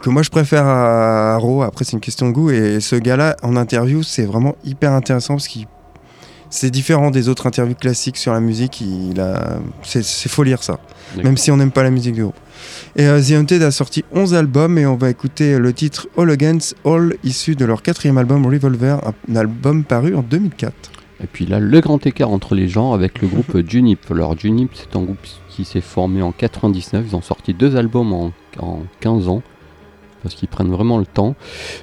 Que 0.00 0.10
moi 0.10 0.22
je 0.22 0.30
préfère 0.30 0.66
à 0.66 1.34
Haro, 1.34 1.62
après 1.62 1.84
c'est 1.84 1.92
une 1.92 2.00
question 2.00 2.28
de 2.28 2.32
goût, 2.32 2.50
et 2.50 2.80
ce 2.80 2.96
gars-là 2.96 3.36
en 3.42 3.56
interview 3.56 4.02
c'est 4.02 4.24
vraiment 4.24 4.56
hyper 4.64 4.92
intéressant 4.92 5.34
parce 5.34 5.48
qu'il 5.48 5.66
c'est 6.52 6.70
différent 6.70 7.12
des 7.12 7.28
autres 7.28 7.46
interviews 7.46 7.76
classiques 7.76 8.16
sur 8.16 8.32
la 8.32 8.40
musique, 8.40 8.80
il 8.80 9.20
a... 9.20 9.60
c'est, 9.82 10.02
faut 10.28 10.42
lire 10.42 10.62
ça, 10.64 10.80
même 11.22 11.36
si 11.36 11.52
on 11.52 11.56
n'aime 11.56 11.70
pas 11.70 11.84
la 11.84 11.90
musique 11.90 12.14
du 12.14 12.22
groupe. 12.22 12.34
Et 12.96 13.06
euh, 13.06 13.22
The 13.22 13.32
Haunted 13.32 13.62
a 13.62 13.70
sorti 13.70 14.04
11 14.12 14.34
albums 14.34 14.76
et 14.76 14.84
on 14.84 14.96
va 14.96 15.10
écouter 15.10 15.58
le 15.58 15.72
titre 15.72 16.08
All 16.18 16.28
Against 16.28 16.74
All 16.84 17.14
issu 17.22 17.54
de 17.54 17.64
leur 17.64 17.82
quatrième 17.82 18.18
album 18.18 18.44
Revolver, 18.46 18.98
un 19.30 19.36
album 19.36 19.84
paru 19.84 20.16
en 20.16 20.22
2004. 20.22 20.90
Et 21.22 21.26
puis 21.26 21.46
là, 21.46 21.60
le 21.60 21.80
grand 21.80 22.04
écart 22.06 22.30
entre 22.30 22.54
les 22.54 22.68
genres 22.68 22.94
avec 22.94 23.20
le 23.20 23.28
groupe 23.28 23.56
Junip. 23.68 24.10
Alors 24.10 24.36
Junip, 24.38 24.70
c'est 24.74 24.96
un 24.96 25.02
groupe 25.02 25.24
qui 25.48 25.64
s'est 25.64 25.80
formé 25.80 26.22
en 26.22 26.32
99. 26.32 27.04
Ils 27.08 27.16
ont 27.16 27.22
sorti 27.22 27.54
deux 27.54 27.76
albums 27.76 28.12
en, 28.12 28.32
en 28.58 28.80
15 29.00 29.28
ans. 29.28 29.42
Parce 30.22 30.34
qu'ils 30.34 30.48
prennent 30.48 30.70
vraiment 30.70 30.98
le 30.98 31.06
temps. 31.06 31.34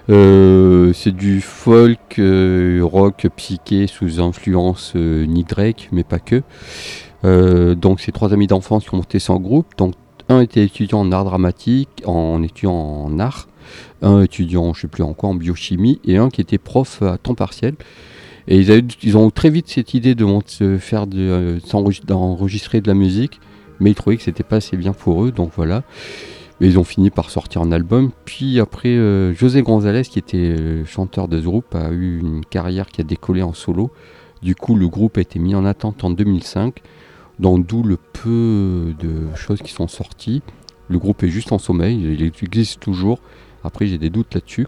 Euh, 0.09 0.93
c'est 0.93 1.15
du 1.15 1.41
folk, 1.41 2.19
euh, 2.19 2.81
rock, 2.83 3.27
psyché 3.35 3.87
sous 3.87 4.19
influence 4.21 4.93
euh, 4.95 5.25
mais 5.91 6.03
pas 6.03 6.19
que. 6.19 6.43
Euh, 7.25 7.75
donc 7.75 7.99
c'est 7.99 8.11
trois 8.11 8.33
amis 8.33 8.47
d'enfance 8.47 8.83
qui 8.83 8.93
ont 8.93 8.97
monté 8.97 9.19
son 9.19 9.37
groupe. 9.37 9.67
Donc 9.77 9.93
un 10.29 10.41
était 10.41 10.63
étudiant 10.63 10.99
en 10.99 11.11
art 11.11 11.25
dramatique, 11.25 11.89
en 12.05 12.43
étudiant 12.43 12.73
en 12.73 13.19
art. 13.19 13.47
Un 14.01 14.21
étudiant, 14.21 14.73
je 14.73 14.81
sais 14.81 14.87
plus 14.87 15.03
en 15.03 15.13
quoi, 15.13 15.29
en 15.29 15.35
biochimie. 15.35 15.99
Et 16.05 16.17
un 16.17 16.29
qui 16.29 16.41
était 16.41 16.57
prof 16.57 17.01
à 17.01 17.17
temps 17.17 17.35
partiel. 17.35 17.75
Et 18.47 18.59
ils, 18.59 19.17
ont 19.17 19.29
très 19.29 19.49
vite 19.49 19.67
cette 19.67 19.93
idée 19.93 20.15
de 20.15 20.25
faire 20.77 21.05
de, 21.05 21.59
d'enregistrer 22.05 22.79
de 22.79 22.87
la 22.87 22.93
musique, 22.93 23.41
mais 23.81 23.91
ils 23.91 23.95
trouvaient 23.95 24.15
que 24.15 24.23
c'était 24.23 24.43
pas 24.43 24.57
assez 24.57 24.77
bien 24.77 24.93
pour 24.93 25.25
eux, 25.25 25.31
donc 25.31 25.51
voilà. 25.57 25.83
Ils 26.59 26.79
ont 26.79 26.83
fini 26.83 27.09
par 27.09 27.29
sortir 27.29 27.61
un 27.61 27.71
album. 27.71 28.11
Puis 28.25 28.59
après, 28.59 28.89
euh, 28.89 29.33
José 29.33 29.61
González, 29.61 30.03
qui 30.03 30.17
était 30.17 30.37
euh, 30.37 30.85
chanteur 30.85 31.27
de 31.27 31.39
ce 31.39 31.45
groupe, 31.45 31.75
a 31.75 31.91
eu 31.91 32.19
une 32.19 32.43
carrière 32.43 32.87
qui 32.87 33.01
a 33.01 33.03
décollé 33.03 33.43
en 33.43 33.53
solo. 33.53 33.91
Du 34.41 34.55
coup, 34.55 34.75
le 34.75 34.87
groupe 34.87 35.17
a 35.17 35.21
été 35.21 35.39
mis 35.39 35.55
en 35.55 35.65
attente 35.65 36.03
en 36.03 36.09
2005, 36.09 36.81
donc 37.39 37.65
d'où 37.65 37.83
le 37.83 37.97
peu 37.97 38.93
de 38.99 39.35
choses 39.35 39.61
qui 39.61 39.71
sont 39.71 39.87
sorties. 39.87 40.41
Le 40.89 40.99
groupe 40.99 41.23
est 41.23 41.29
juste 41.29 41.51
en 41.51 41.57
sommeil, 41.57 42.01
il 42.01 42.23
existe 42.23 42.79
toujours. 42.79 43.19
Après, 43.63 43.87
j'ai 43.87 43.97
des 43.97 44.09
doutes 44.09 44.33
là-dessus. 44.33 44.67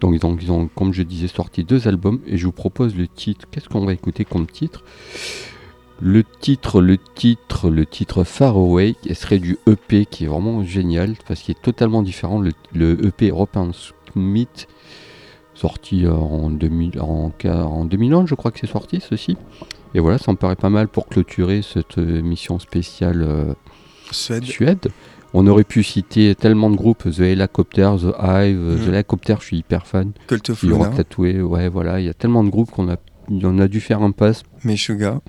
Donc 0.00 0.14
ils 0.14 0.52
ont, 0.52 0.68
comme 0.68 0.92
je 0.92 1.02
disais, 1.02 1.28
sorti 1.28 1.64
deux 1.64 1.86
albums 1.86 2.20
et 2.26 2.38
je 2.38 2.46
vous 2.46 2.52
propose 2.52 2.96
le 2.96 3.06
titre. 3.06 3.46
Qu'est-ce 3.50 3.68
qu'on 3.68 3.84
va 3.84 3.92
écouter 3.92 4.24
comme 4.24 4.46
titre? 4.46 4.82
Le 6.00 6.24
titre, 6.40 6.80
le 6.80 6.98
titre, 6.98 7.70
le 7.70 7.86
titre 7.86 8.24
Far 8.24 8.56
Away, 8.56 8.96
serait 9.12 9.38
du 9.38 9.58
EP 9.68 10.04
qui 10.06 10.24
est 10.24 10.26
vraiment 10.28 10.64
génial 10.64 11.14
parce 11.28 11.42
qu'il 11.42 11.52
est 11.56 11.62
totalement 11.62 12.02
différent. 12.02 12.40
Le, 12.40 12.50
le 12.74 13.06
EP 13.06 13.28
European 13.30 13.70
Smith, 14.12 14.66
sorti 15.54 16.06
en, 16.08 16.50
2000, 16.50 17.00
en, 17.00 17.32
ca- 17.40 17.66
en 17.66 17.84
2011, 17.84 18.28
je 18.28 18.34
crois 18.34 18.50
que 18.50 18.58
c'est 18.58 18.66
sorti 18.66 19.00
ceci. 19.00 19.36
Et 19.94 20.00
voilà, 20.00 20.18
ça 20.18 20.32
me 20.32 20.36
paraît 20.36 20.56
pas 20.56 20.70
mal 20.70 20.88
pour 20.88 21.06
clôturer 21.06 21.62
cette 21.62 21.98
euh, 21.98 22.18
émission 22.18 22.58
spéciale 22.58 23.22
euh, 23.22 23.54
Suède. 24.10 24.44
Suède. 24.44 24.88
On 25.34 25.46
aurait 25.46 25.64
pu 25.64 25.82
citer 25.82 26.34
tellement 26.34 26.68
de 26.68 26.76
groupes, 26.76 27.04
The 27.10 27.20
Helicopter, 27.20 27.90
The 28.00 28.14
Hive, 28.22 28.58
Mm. 28.58 28.84
The 28.84 28.88
Helicopter, 28.88 29.34
je 29.40 29.44
suis 29.46 29.58
hyper 29.58 29.86
fan. 29.86 30.12
Cult 30.26 30.50
of 30.50 30.62
Luna, 30.62 30.88
tatoué, 30.96 31.40
ouais, 31.42 31.68
voilà, 31.68 32.00
il 32.00 32.06
y 32.06 32.08
a 32.08 32.14
tellement 32.14 32.42
de 32.44 32.50
groupes 32.50 32.70
qu'on 32.70 32.90
a, 32.90 32.96
on 33.30 33.58
a 33.58 33.68
dû 33.68 33.80
faire 33.80 34.02
un 34.02 34.10
pass. 34.10 34.42
Meshuga. 34.64 35.20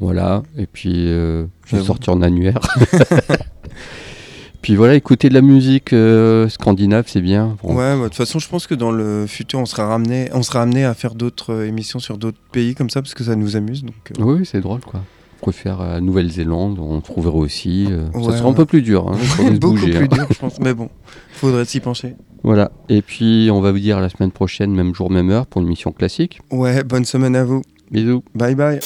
Voilà, 0.00 0.42
et 0.56 0.66
puis 0.66 1.08
euh, 1.08 1.44
je 1.66 1.76
vais 1.76 1.82
sortir 1.82 2.14
en 2.14 2.22
annuaire. 2.22 2.60
puis 4.62 4.74
voilà, 4.74 4.94
écouter 4.94 5.28
de 5.28 5.34
la 5.34 5.42
musique 5.42 5.92
euh, 5.92 6.48
scandinave, 6.48 7.04
c'est 7.06 7.20
bien. 7.20 7.58
Bon, 7.62 7.70
Ouais, 7.74 7.94
bah, 7.94 7.98
de 7.98 8.04
toute 8.04 8.14
façon, 8.14 8.38
je 8.38 8.48
pense 8.48 8.66
que 8.66 8.74
dans 8.74 8.92
le 8.92 9.26
futur, 9.26 9.58
on 9.60 9.66
sera 9.66 9.86
ramené, 9.86 10.30
on 10.32 10.42
sera 10.42 10.62
amené 10.62 10.84
à 10.84 10.94
faire 10.94 11.14
d'autres 11.14 11.52
euh, 11.52 11.66
émissions 11.66 11.98
sur 11.98 12.16
d'autres 12.16 12.40
pays 12.50 12.74
comme 12.74 12.88
ça 12.88 13.02
parce 13.02 13.14
que 13.14 13.24
ça 13.24 13.36
nous 13.36 13.56
amuse. 13.56 13.84
Donc, 13.84 14.12
Oui, 14.18 14.46
c'est 14.46 14.60
drôle 14.60 14.80
quoi. 14.80 15.02
On 15.42 15.52
faire 15.52 15.80
euh, 15.80 16.00
Nouvelle-Zélande, 16.00 16.78
on 16.78 17.00
trouverait 17.00 17.38
aussi. 17.38 17.86
Ouais, 18.14 18.24
ça 18.24 18.38
sera 18.38 18.48
un 18.48 18.52
peu 18.54 18.66
plus 18.66 18.82
dur. 18.82 19.08
Hein, 19.08 19.16
beaucoup 19.54 19.74
bouger, 19.76 19.92
plus 19.92 20.04
hein. 20.04 20.08
dur, 20.10 20.26
je 20.30 20.38
pense. 20.38 20.60
Mais 20.60 20.74
bon, 20.74 20.88
faudrait 21.32 21.64
s'y 21.64 21.80
pencher. 21.80 22.14
Voilà, 22.42 22.70
et 22.88 23.02
puis 23.02 23.50
on 23.52 23.60
va 23.60 23.70
vous 23.72 23.78
dire 23.78 24.00
la 24.00 24.08
semaine 24.08 24.32
prochaine, 24.32 24.74
même 24.74 24.94
jour, 24.94 25.10
même 25.10 25.30
heure, 25.30 25.46
pour 25.46 25.60
une 25.60 25.68
mission 25.68 25.92
classique. 25.92 26.40
Ouais, 26.50 26.84
bonne 26.84 27.04
semaine 27.04 27.36
à 27.36 27.44
vous. 27.44 27.62
Bisous. 27.90 28.22
Bye 28.34 28.54
bye. 28.54 28.80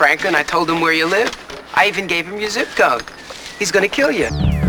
Franklin. 0.00 0.34
I 0.34 0.42
told 0.42 0.70
him 0.70 0.80
where 0.80 0.94
you 0.94 1.04
live. 1.04 1.30
I 1.74 1.86
even 1.86 2.06
gave 2.06 2.26
him 2.26 2.40
your 2.40 2.48
zip 2.48 2.68
code. 2.68 3.04
He's 3.58 3.70
gonna 3.70 3.86
kill 3.86 4.10
you. 4.10 4.59